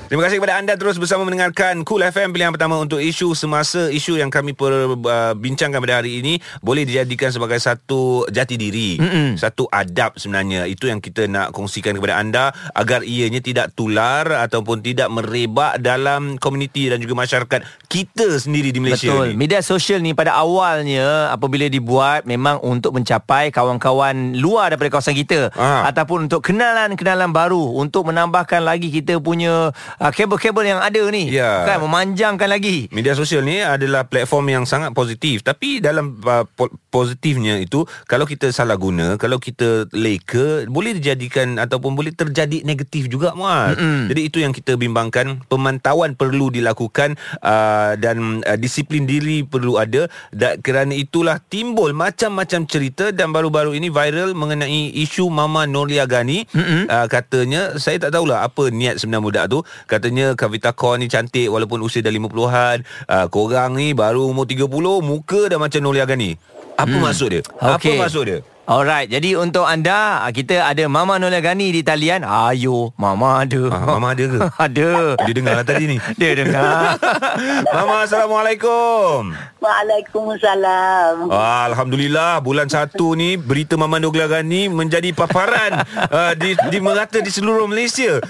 Terima 0.09 0.25
kasih 0.25 0.41
kepada 0.41 0.57
anda 0.57 0.73
terus 0.73 0.97
bersama 0.97 1.21
mendengarkan 1.21 1.85
Cool 1.85 2.01
FM 2.01 2.33
pilihan 2.33 2.49
pertama 2.49 2.81
untuk 2.81 2.97
isu 2.97 3.37
semasa 3.37 3.93
isu 3.93 4.17
yang 4.17 4.33
kami 4.33 4.57
perbincangkan 4.57 5.77
pada 5.77 6.01
hari 6.01 6.17
ini 6.17 6.41
boleh 6.65 6.81
dijadikan 6.81 7.29
sebagai 7.29 7.61
satu 7.61 8.25
jati 8.25 8.57
diri, 8.57 8.97
Mm-mm. 8.97 9.37
satu 9.37 9.69
adab 9.69 10.17
sebenarnya. 10.17 10.65
Itu 10.65 10.89
yang 10.89 10.97
kita 10.97 11.29
nak 11.29 11.53
kongsikan 11.53 11.93
kepada 11.93 12.17
anda 12.17 12.49
agar 12.73 13.05
ianya 13.05 13.37
tidak 13.37 13.77
tular 13.77 14.25
ataupun 14.49 14.81
tidak 14.81 15.13
merebak 15.13 15.77
dalam 15.77 16.41
komuniti 16.41 16.89
dan 16.89 16.97
juga 16.97 17.13
masyarakat 17.13 17.61
kita 17.85 18.41
sendiri 18.41 18.73
di 18.73 18.81
Malaysia 18.81 19.13
Betul. 19.13 19.37
ni. 19.37 19.45
Media 19.45 19.61
sosial 19.61 20.01
ni 20.01 20.17
pada 20.17 20.33
awalnya 20.33 21.29
apabila 21.29 21.69
dibuat 21.69 22.25
memang 22.25 22.57
untuk 22.65 22.97
mencapai 22.97 23.53
kawan-kawan 23.53 24.33
luar 24.33 24.73
daripada 24.73 24.97
kawasan 24.97 25.13
kita 25.13 25.53
Ah. 25.53 25.85
ataupun 25.85 26.25
untuk 26.25 26.41
kenalan-kenalan 26.41 27.29
baru 27.29 27.77
untuk 27.77 28.09
menambahkan 28.09 28.65
lagi 28.65 28.89
kita 28.89 29.21
punya 29.21 29.69
uh, 29.99 30.11
kabel-kabel 30.11 30.65
yang 30.65 30.81
ada 30.81 31.03
ni. 31.11 31.29
Ya. 31.29 31.67
Kan 31.67 31.83
memanjangkan 31.83 32.49
lagi. 32.49 32.87
Media 32.89 33.13
sosial 33.13 33.43
ni 33.45 33.59
adalah 33.59 34.07
platform 34.07 34.49
yang 34.49 34.63
sangat 34.65 34.95
positif 34.95 35.43
tapi 35.43 35.83
dalam 35.83 36.17
uh, 36.23 36.47
po- 36.47 36.71
positifnya 36.89 37.59
itu 37.59 37.85
kalau 38.09 38.25
kita 38.25 38.49
salah 38.49 38.79
guna 38.79 39.19
kalau 39.19 39.37
kita 39.37 39.85
leka 39.93 40.65
boleh 40.65 40.97
dijadikan 40.97 41.59
ataupun 41.59 41.93
boleh 41.93 42.15
terjadi 42.15 42.63
negatif 42.63 43.11
juga 43.11 43.35
Muaz. 43.35 43.77
Mm-hmm. 43.77 44.03
Jadi 44.09 44.21
itu 44.21 44.37
yang 44.41 44.53
kita 44.55 44.75
bimbangkan 44.79 45.43
pemantauan 45.45 46.15
perlu 46.15 46.49
dilakukan 46.49 47.19
uh, 47.43 47.93
dan 47.99 48.41
uh, 48.45 48.57
disiplin 48.57 49.05
diri 49.05 49.43
perlu 49.43 49.77
ada 49.77 50.07
dan 50.33 50.59
kerana 50.61 50.93
itulah 50.95 51.37
timbul 51.49 51.91
macam-macam 51.91 52.65
cerita 52.65 53.11
dan 53.11 53.33
baru-baru 53.33 53.75
ini 53.77 53.89
viral 53.89 54.33
mengenai 54.37 54.93
isu 54.95 55.27
Mama 55.27 55.65
Nolia 55.65 56.05
Gani 56.05 56.45
mm-hmm. 56.49 56.83
uh, 56.89 57.07
katanya 57.09 57.61
saya 57.81 57.97
tak 57.97 58.15
tahulah 58.15 58.45
apa 58.45 58.69
niat 58.69 59.01
sebenar 59.01 59.21
budak 59.25 59.49
tu 59.49 59.59
katanya 59.89 60.37
Kavita 60.37 60.69
Kaur 60.77 61.01
ni 61.01 61.09
cantik 61.09 61.49
walaupun 61.49 61.81
usia 61.81 62.05
dah 62.05 62.13
50-an 62.13 62.85
uh, 63.09 63.25
korang 63.33 63.73
ni 63.73 63.97
baru 63.97 64.29
umur 64.29 64.45
30 64.45 64.69
muka 65.01 65.49
dah 65.49 65.57
macam 65.57 65.81
Nolia 65.81 66.05
Gani 66.05 66.37
apa 66.77 66.93
hmm. 66.93 67.03
maksud 67.03 67.27
dia 67.33 67.41
Okey. 67.57 67.97
apa 67.97 68.05
maksud 68.05 68.23
dia 68.29 68.39
Alright, 68.69 69.09
jadi 69.09 69.33
untuk 69.33 69.65
anda 69.65 70.21
ah, 70.21 70.29
kita 70.29 70.61
ada 70.61 70.85
Mama 70.85 71.17
Nola 71.17 71.41
Gani 71.41 71.73
di 71.73 71.81
talian. 71.81 72.21
Ayo, 72.21 72.93
Mama 73.01 73.41
ada. 73.41 73.65
Ah, 73.73 73.97
Mama 73.97 74.13
ada 74.13 74.29
ke? 74.29 74.39
ada. 74.69 75.17
Dia 75.25 75.33
dengar 75.33 75.57
lah 75.57 75.65
tadi 75.65 75.89
ni 75.89 75.97
Dia 76.21 76.37
dengar. 76.37 76.93
Mama 77.73 78.05
Assalamualaikum 78.05 79.33
Waalaikumsalam. 79.57 81.33
Ah, 81.33 81.65
Alhamdulillah 81.65 82.45
bulan 82.45 82.69
satu 82.69 83.17
ni 83.17 83.41
berita 83.41 83.73
Mama 83.73 83.97
Nogla 83.97 84.29
Gani 84.29 84.69
menjadi 84.69 85.17
paparan 85.17 85.81
uh, 86.13 86.37
di, 86.37 86.53
di 86.69 86.77
merata 86.77 87.25
di 87.25 87.33
seluruh 87.33 87.65
Malaysia. 87.65 88.21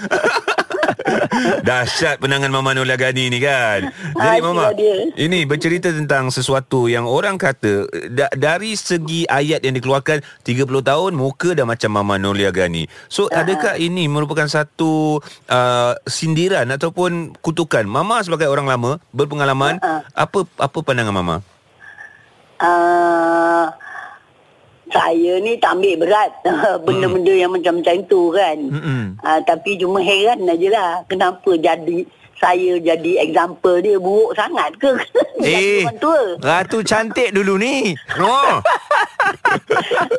Dahsyat 1.68 2.18
penangan 2.18 2.50
Mama 2.50 2.72
Nola 2.72 2.96
Gani 2.96 3.28
ni 3.28 3.40
kan. 3.40 3.90
Jadi 4.18 4.38
Ah, 4.38 4.42
Mama, 4.42 4.74
dia. 4.74 5.10
ini 5.16 5.44
bercerita 5.44 5.90
tentang 5.90 6.30
sesuatu 6.30 6.86
yang 6.86 7.04
orang 7.04 7.36
kata 7.36 7.86
da, 8.10 8.28
dari 8.32 8.74
segi 8.74 9.24
ayat 9.26 9.62
yang 9.62 9.74
dikeluarkan 9.74 10.20
30 10.42 10.66
tahun 10.82 11.12
muka 11.14 11.54
dah 11.54 11.64
macam 11.64 11.92
Mama 11.92 12.16
Nolia 12.16 12.50
Gani. 12.50 12.90
So 13.06 13.30
Ah. 13.30 13.42
adakah 13.42 13.76
ini 13.76 14.06
merupakan 14.06 14.46
satu 14.46 15.22
uh, 15.48 15.94
sindiran 16.04 16.66
ataupun 16.68 17.38
kutukan 17.40 17.86
Mama 17.86 18.20
sebagai 18.20 18.46
orang 18.46 18.66
lama 18.66 18.98
berpengalaman 19.12 19.78
Ah, 19.80 20.02
apa 20.14 20.46
apa 20.56 20.78
pandangan 20.80 21.14
Mama? 21.14 21.38
Uh, 22.60 23.72
saya 24.90 25.38
ni 25.42 25.58
tak 25.62 25.78
ambil 25.78 26.06
berat 26.06 26.32
benda-benda 26.86 27.34
yang 27.34 27.52
macam-macam 27.54 27.96
tu 28.10 28.34
kan. 28.34 28.58
Uh, 29.22 29.40
tapi 29.46 29.78
cuma 29.78 30.02
heran 30.02 30.50
aja 30.50 30.68
lah 30.74 30.92
kenapa 31.06 31.56
jadi 31.58 32.06
saya 32.40 32.80
jadi 32.80 33.12
example 33.28 33.84
dia 33.84 34.00
buruk 34.00 34.32
sangat 34.34 34.72
ke? 34.80 34.92
Eh, 35.40 35.56
Jadi 35.56 35.88
orang 35.88 36.00
tua. 36.04 36.22
Ratu 36.44 36.84
cantik 36.84 37.32
dulu 37.32 37.56
ni. 37.56 37.96
Oh. 38.20 38.60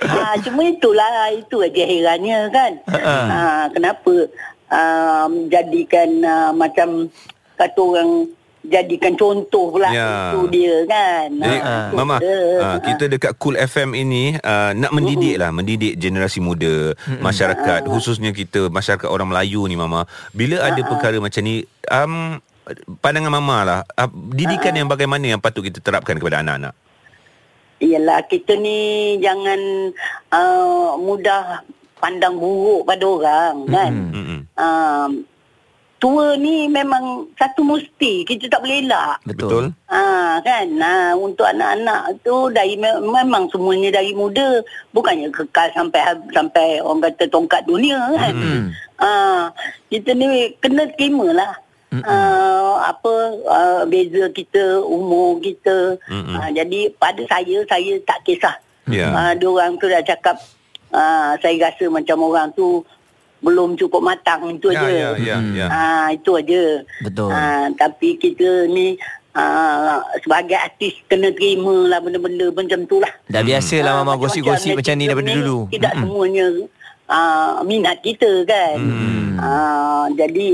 ha, 0.08 0.32
cuma 0.40 0.64
itulah 0.64 1.28
itu 1.28 1.60
aja 1.60 1.84
herannya 1.84 2.48
kan. 2.48 2.72
Ha, 2.88 3.68
kenapa 3.68 4.32
um, 4.72 5.52
jadikan 5.52 6.24
uh, 6.24 6.56
macam 6.56 7.12
kata 7.60 7.80
orang 7.84 8.32
jadikan 8.70 9.18
contoh 9.18 9.74
pula 9.74 9.90
Ya. 9.90 10.30
itu 10.30 10.40
dia 10.48 10.74
kan. 10.86 11.28
Jadi 11.34 11.58
Ha, 11.60 11.74
itu 11.90 11.96
Mama 11.98 12.16
uh, 12.22 12.78
Kita 12.78 13.04
dekat 13.10 13.34
Cool 13.36 13.58
FM 13.58 13.92
ini 13.92 14.38
uh, 14.38 14.70
Nak 14.72 14.94
mendidik 14.94 15.34
lah 15.36 15.50
Mendidik 15.50 15.98
generasi 15.98 16.38
muda 16.38 16.94
Masyarakat 17.18 17.90
Khususnya 17.90 18.30
kita 18.30 18.70
Masyarakat 18.70 19.10
orang 19.10 19.28
Melayu 19.28 19.66
ni 19.66 19.74
Mama. 19.74 20.06
Bila 20.30 20.62
ada 20.62 20.78
perkara 20.80 21.18
macam 21.18 21.42
ni 21.42 21.66
um, 21.90 22.38
Pandangan 23.02 23.32
Mama 23.34 23.56
lah 23.66 23.80
uh, 23.98 24.08
Didikan 24.30 24.72
yang 24.72 24.86
bagaimana 24.86 25.26
Yang 25.26 25.42
patut 25.42 25.66
kita 25.66 25.82
terapkan 25.82 26.14
Kepada 26.16 26.38
anak-anak? 26.40 26.72
Yalah 27.80 28.20
kita 28.28 28.54
ni 28.54 29.16
jangan 29.18 29.90
uh, 30.30 31.00
mudah 31.00 31.64
pandang 31.96 32.36
buruk 32.36 32.84
pada 32.84 33.04
orang 33.04 33.56
kan. 33.68 33.92
Mm-mm. 33.92 34.40
Um, 34.56 35.10
tua 36.00 36.34
ni 36.34 36.64
memang 36.66 37.28
satu 37.36 37.60
mesti 37.60 38.24
kita 38.24 38.48
tak 38.48 38.64
boleh 38.64 38.88
elak. 38.88 39.20
Betul 39.28 39.70
Ha, 39.90 40.38
kan 40.40 40.66
ha, 40.80 41.12
untuk 41.12 41.44
anak-anak 41.44 42.24
tu 42.24 42.48
dari 42.48 42.74
me- 42.74 43.04
memang 43.04 43.50
semuanya 43.52 44.00
dari 44.00 44.16
muda 44.16 44.64
bukannya 44.90 45.28
kekal 45.28 45.68
sampai 45.76 46.00
sampai 46.32 46.80
orang 46.80 47.04
kata 47.04 47.28
tongkat 47.28 47.62
dunia 47.68 48.00
kan. 48.16 48.32
Mm. 48.32 48.64
Ha, 48.98 49.10
kita 49.86 50.10
ni 50.16 50.26
kena 50.58 50.88
terima 50.96 51.30
lah. 51.30 51.54
Uh, 51.90 52.78
apa 52.86 53.14
uh, 53.50 53.82
beza 53.82 54.30
kita 54.30 54.78
umur 54.78 55.42
kita 55.42 55.98
Mm-mm. 56.06 56.38
uh, 56.38 56.46
jadi 56.54 56.86
pada 56.94 57.18
saya 57.26 57.66
saya 57.66 57.98
tak 58.06 58.22
kisah 58.22 58.54
Ya. 58.86 59.10
uh, 59.10 59.32
dia 59.34 59.50
orang 59.50 59.74
tu 59.74 59.90
dah 59.90 59.98
cakap 59.98 60.38
uh, 60.94 61.34
saya 61.42 61.58
rasa 61.58 61.90
macam 61.90 62.30
orang 62.30 62.54
tu 62.54 62.86
belum 63.40 63.74
cukup 63.74 64.00
matang 64.00 64.46
itu 64.50 64.68
Ya 64.68 64.78
aja 64.78 64.88
ya 64.88 65.08
ya, 65.16 65.36
ya. 65.54 65.66
Ah 65.66 66.06
itu 66.10 66.30
aja. 66.32 66.84
Betul. 67.00 67.30
Ah 67.30 67.72
tapi 67.74 68.14
kita 68.14 68.66
ni 68.66 69.00
ah, 69.32 70.00
sebagai 70.18 70.56
artis 70.56 70.94
kena 71.06 71.30
terima 71.30 71.88
lah 71.88 71.98
benda-benda 71.98 72.50
macam 72.50 72.84
tu 72.84 73.00
lah. 73.00 73.10
Dah 73.26 73.40
biasalah 73.40 73.92
Ah, 73.92 73.96
Mama 73.98 74.14
macam-macam 74.14 74.22
gosip-gosip 74.22 74.72
macam 74.74 74.92
ni 74.92 74.98
netizen 74.98 75.10
daripada 75.10 75.30
dulu. 75.34 75.58
Tidak 75.68 75.92
Mm-mm. 75.92 76.04
semuanya 76.04 76.46
ah, 77.06 77.52
minat 77.62 77.96
kita 78.00 78.30
kan. 78.44 78.76
Hmm. 78.76 79.28
Ah, 79.36 80.06
jadi 80.12 80.48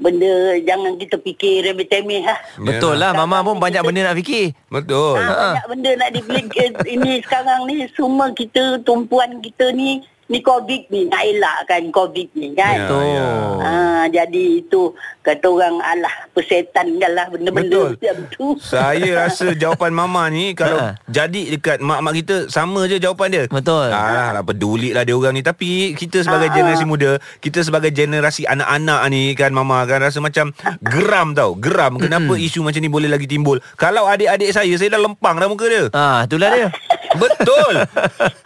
benda 0.00 0.32
jangan 0.64 0.96
kita 0.96 1.20
fikir 1.20 1.60
remeh-temeh 1.62 2.24
lah. 2.24 2.40
Betul 2.56 2.96
lah 2.96 3.12
Mama 3.12 3.44
pun 3.44 3.60
banyak 3.60 3.84
benda 3.84 4.00
nak 4.02 4.16
fikir. 4.16 4.56
Betul 4.66 5.20
Ah, 5.20 5.52
banyak 5.52 5.66
benda 5.68 5.90
nak 5.98 6.10
dipikir 6.10 6.72
ini 6.88 7.20
sekarang 7.20 7.68
ni 7.68 7.84
semua 7.92 8.32
kita 8.32 8.80
tumpuan 8.80 9.44
kita 9.44 9.68
ni 9.70 10.00
ni 10.30 10.38
COVID 10.40 10.82
ni 10.88 11.00
nak 11.04 11.20
elakkan 11.20 11.90
COVID 11.90 12.28
ni 12.32 12.54
kan. 12.54 12.70
Ya, 12.72 12.86
Betul. 12.86 13.02
ya. 13.04 13.28
Ah, 13.60 14.04
jadi 14.06 14.44
itu 14.60 14.94
kata 15.20 15.44
orang 15.44 15.76
alah 15.78 16.14
persetan 16.30 16.96
lah 16.96 17.26
Betul. 17.26 17.34
benda-benda 17.34 17.80
macam 17.92 18.16
tu. 18.30 18.46
Saya 18.72 19.04
rasa 19.18 19.52
jawapan 19.52 19.90
Mama 19.90 20.24
ni 20.28 20.54
Kalau 20.54 20.78
Ha. 20.80 20.96
jadi 21.04 21.52
dekat 21.52 21.78
mak-mak 21.78 22.14
kita 22.16 22.36
Sama 22.46 22.86
je 22.86 22.96
jawapan 22.96 23.28
dia 23.28 23.44
Betul. 23.44 23.90
Alah 23.90 24.32
lah 24.32 24.40
peduli 24.40 24.94
lah 24.94 25.02
dia 25.02 25.12
orang 25.12 25.34
ni 25.34 25.42
Tapi 25.42 25.92
kita 25.92 26.22
sebagai 26.22 26.46
Ah, 26.46 26.54
generasi 26.54 26.84
muda 26.84 27.10
Kita 27.36 27.60
sebagai 27.60 27.90
generasi 27.90 28.46
anak-anak 28.46 29.00
ni 29.08 29.34
kan 29.34 29.50
Mama 29.50 29.82
kan 29.84 30.00
Rasa 30.00 30.18
macam 30.18 30.54
geram 30.80 31.34
tau 31.34 31.52
Geram 31.54 31.98
Kenapa 31.98 32.32
isu 32.34 32.62
macam 32.62 32.78
ni 32.78 32.88
boleh 32.88 33.06
lagi 33.06 33.26
timbul 33.26 33.58
Kalau 33.74 34.06
adik-adik 34.06 34.50
saya 34.50 34.72
Saya 34.74 34.94
dah 34.94 35.02
lempang 35.02 35.36
dah 35.36 35.48
muka 35.48 35.66
dia 35.66 35.84
Ah, 35.90 36.22
itulah 36.22 36.48
dia. 36.48 36.68
Betul 37.10 37.74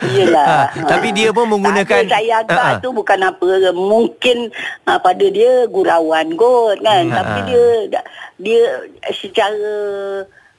Iyalah. 0.00 0.46
Ha, 0.72 0.86
tapi 0.86 1.12
dia 1.12 1.28
pun 1.30 1.44
menggunakan- 1.46 2.04
Tak 2.04 2.08
ada, 2.08 2.16
saya 2.16 2.34
agak 2.40 2.56
Ha, 2.56 2.70
ha. 2.70 2.80
tu 2.80 2.88
bukan 2.90 3.20
apa 3.20 3.46
mungkin 3.72 4.48
uh, 4.84 4.98
pada 4.98 5.26
dia 5.26 5.68
gurauan 5.68 6.32
kot 6.32 6.80
kan. 6.80 7.04
Hmm, 7.04 7.14
Tapi 7.14 7.38
ha. 7.38 7.46
dia 7.46 7.64
dia 8.36 8.62
secara 9.12 9.74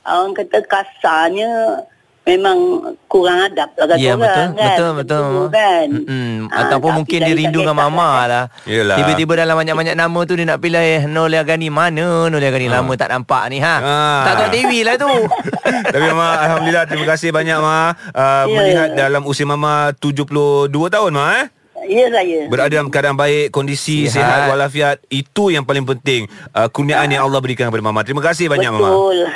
orang 0.06 0.34
kata 0.34 0.60
kasarnya 0.64 1.82
memang 2.26 2.58
kurang 3.06 3.38
adab 3.46 3.70
lah 3.78 3.86
kata 3.86 4.02
Ya 4.02 4.18
orang 4.18 4.26
betul 4.26 4.34
kan. 4.34 4.58
betul 4.58 4.92
betul. 4.98 5.22
tu 5.22 5.42
kan. 5.54 5.88
Mm-mm. 5.94 6.30
Ah, 6.50 6.66
Ataupun 6.66 6.92
mungkin 6.98 7.20
dia 7.22 7.36
rindu 7.38 7.62
dengan 7.62 7.78
mama 7.78 8.10
kan. 8.10 8.26
lah. 8.28 8.46
Yelah. 8.66 8.98
Tiba-tiba 8.98 9.34
dalam 9.38 9.56
banyak-banyak 9.56 9.94
nama 9.94 10.20
tu 10.26 10.34
dia 10.34 10.46
nak 10.50 10.58
pilih 10.58 11.06
Nolia 11.06 11.46
Gani 11.46 11.70
mana 11.70 12.26
Nolia 12.28 12.50
Gani 12.50 12.68
lama 12.68 12.92
tak 12.98 13.14
nampak 13.14 13.46
ni 13.54 13.62
ha. 13.62 13.76
Ah. 13.78 14.22
Tak 14.26 14.34
tahu 14.42 14.50
TV 14.58 14.82
lah 14.82 14.98
tu. 14.98 15.10
Tapi 15.94 16.06
Mama 16.10 16.28
Alhamdulillah 16.42 16.86
Terima 16.90 17.06
kasih 17.14 17.30
banyak 17.30 17.58
Ma 17.62 17.94
uh, 18.14 18.44
Ya. 18.46 18.58
Melihat 18.58 18.90
dalam 18.98 19.22
usia 19.26 19.46
Mama 19.46 19.94
72 19.98 20.70
tahun 20.70 21.12
Ma 21.14 21.26
eh 21.42 21.46
Ya 21.86 22.10
saya. 22.10 22.50
Berada 22.50 22.74
dalam 22.74 22.90
keadaan 22.90 23.14
baik 23.14 23.54
Kondisi 23.54 24.10
Sihat. 24.10 24.18
sihat, 24.18 24.42
walafiat 24.50 24.98
Itu 25.08 25.54
yang 25.54 25.62
paling 25.62 25.86
penting 25.86 26.26
uh, 26.54 26.66
Kurniaan 26.70 27.06
yang 27.10 27.30
Allah 27.30 27.38
berikan 27.38 27.70
kepada 27.70 27.86
Mama 27.86 28.02
Terima 28.02 28.26
kasih 28.26 28.50
banyak 28.50 28.70
Mama 28.74 28.90
Betul. 28.90 29.18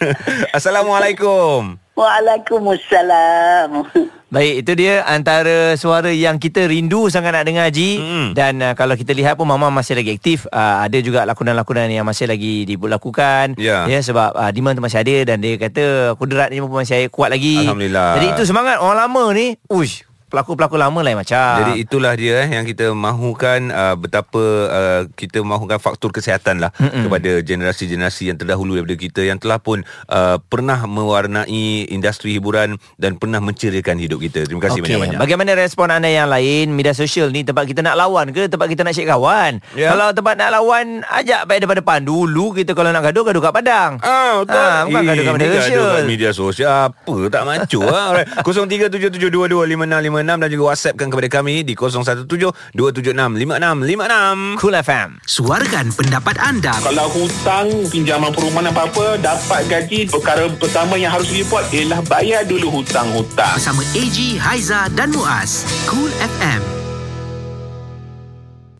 Assalamualaikum 0.56 1.76
Waalaikumsalam. 1.98 3.70
Baik, 4.34 4.62
itu 4.62 4.72
dia 4.78 5.02
antara 5.04 5.74
suara 5.74 6.14
yang 6.14 6.38
kita 6.38 6.70
rindu 6.70 7.10
sangat 7.10 7.34
nak 7.34 7.44
dengar 7.44 7.66
Haji 7.66 7.90
Mm. 7.98 8.28
Dan 8.30 8.62
uh, 8.62 8.78
kalau 8.78 8.94
kita 8.94 9.10
lihat 9.10 9.34
pun 9.34 9.42
Mama 9.42 9.74
masih 9.74 9.98
lagi 9.98 10.14
aktif 10.14 10.46
uh, 10.46 10.86
Ada 10.86 11.02
juga 11.02 11.26
lakonan-lakonan 11.26 11.90
yang 11.90 12.06
masih 12.06 12.30
lagi 12.30 12.62
dilakukan 12.62 13.58
Ya. 13.58 13.90
ya 13.90 13.98
Sebab 13.98 14.38
uh, 14.38 14.50
demand 14.54 14.78
tu 14.78 14.86
masih 14.86 15.02
ada 15.02 15.34
Dan 15.34 15.42
dia 15.42 15.58
kata 15.58 16.14
kudratnya 16.14 16.62
pun 16.62 16.70
masih 16.70 17.10
kuat 17.10 17.34
lagi 17.34 17.58
Alhamdulillah. 17.58 18.22
Jadi 18.22 18.26
itu 18.38 18.42
semangat 18.46 18.78
orang 18.78 19.10
lama 19.10 19.24
ni 19.34 19.58
Uish 19.66 20.06
pelakon-pelakon 20.30 20.78
lama 20.78 21.00
lain 21.02 21.18
macam. 21.18 21.56
Jadi 21.60 21.82
itulah 21.82 22.14
dia 22.14 22.40
eh, 22.40 22.54
yang 22.54 22.62
kita 22.62 22.90
mahukan 22.90 23.68
uh, 23.68 23.94
betapa 23.94 24.42
uh, 24.70 25.02
kita 25.12 25.42
mahukan 25.42 25.76
faktor 25.76 26.08
kesihatan 26.10 26.62
lah 26.62 26.70
Mm-mm. 26.78 27.04
kepada 27.04 27.42
generasi-generasi 27.42 28.30
yang 28.30 28.38
terdahulu 28.38 28.78
daripada 28.78 28.96
kita 28.96 29.20
yang 29.20 29.36
telah 29.36 29.58
pun 29.58 29.82
uh, 30.06 30.38
pernah 30.40 30.78
mewarnai 30.84 31.50
industri 31.86 32.32
hiburan 32.32 32.78
dan 32.96 33.16
pernah 33.16 33.40
menceriakan 33.40 33.98
hidup 33.98 34.22
kita. 34.22 34.46
Terima 34.46 34.62
kasih 34.62 34.78
Okey, 34.78 34.94
banyak-banyak. 34.94 35.18
Bagaimana 35.18 35.50
respon 35.52 35.90
anda 35.90 36.06
yang 36.06 36.28
lain 36.28 36.70
Media 36.70 36.92
sosial 36.92 37.28
ni 37.28 37.42
Tempat 37.42 37.66
kita 37.66 37.80
nak 37.80 37.96
lawan 37.96 38.30
ke 38.30 38.46
Tempat 38.46 38.68
kita 38.68 38.82
nak 38.82 38.94
cek 38.94 39.08
kawan 39.08 39.58
Ya. 39.72 39.90
Kalau 39.90 40.12
tempat 40.12 40.36
nak 40.36 40.50
lawan 40.52 41.02
Ajak 41.02 41.44
baik 41.44 41.64
depan-depan 41.64 42.04
Dulu 42.04 42.54
kita 42.54 42.72
kalau 42.72 42.88
nak 42.88 43.02
gaduh 43.02 43.24
Gaduh 43.24 43.40
kat 43.40 43.52
padang 43.52 43.98
Ah, 43.98 44.38
betul. 44.38 44.54
Ah, 44.56 44.80
bukan 44.84 45.02
gaduh 45.02 45.22
kat 45.22 45.32
media 45.32 45.46
Ini 45.46 45.50
gaduh 45.50 45.64
sosial. 45.64 45.90
kat 45.90 46.04
media 46.06 46.30
sosial. 46.30 46.70
Apa 46.70 47.14
tak 47.26 47.42
macu 47.42 47.80
ah. 47.82 48.04
Alright. 48.12 48.28
0377225656 48.40 50.19
dan 50.24 50.50
juga 50.50 50.74
WhatsAppkan 50.74 51.08
kepada 51.12 51.28
kami 51.30 51.62
di 51.62 51.78
0172765656. 51.78 54.60
Cool 54.60 54.76
FM 54.80 55.08
Suarakan 55.24 55.92
pendapat 55.94 56.36
anda 56.40 56.72
Kalau 56.80 57.08
hutang 57.12 57.68
pinjaman 57.88 58.32
perumahan 58.34 58.72
apa-apa 58.72 59.16
dapat 59.20 59.68
gaji 59.70 60.08
perkara 60.10 60.48
pertama 60.56 60.98
yang 60.98 61.12
harus 61.14 61.30
report 61.30 61.70
ialah 61.70 62.02
bayar 62.08 62.42
dulu 62.48 62.82
hutang-hutang. 62.82 63.54
bersama 63.56 63.82
AG, 63.94 64.38
Haiza 64.40 64.90
dan 64.98 65.14
Muaz. 65.14 65.64
Cool 65.86 66.10
FM. 66.18 66.79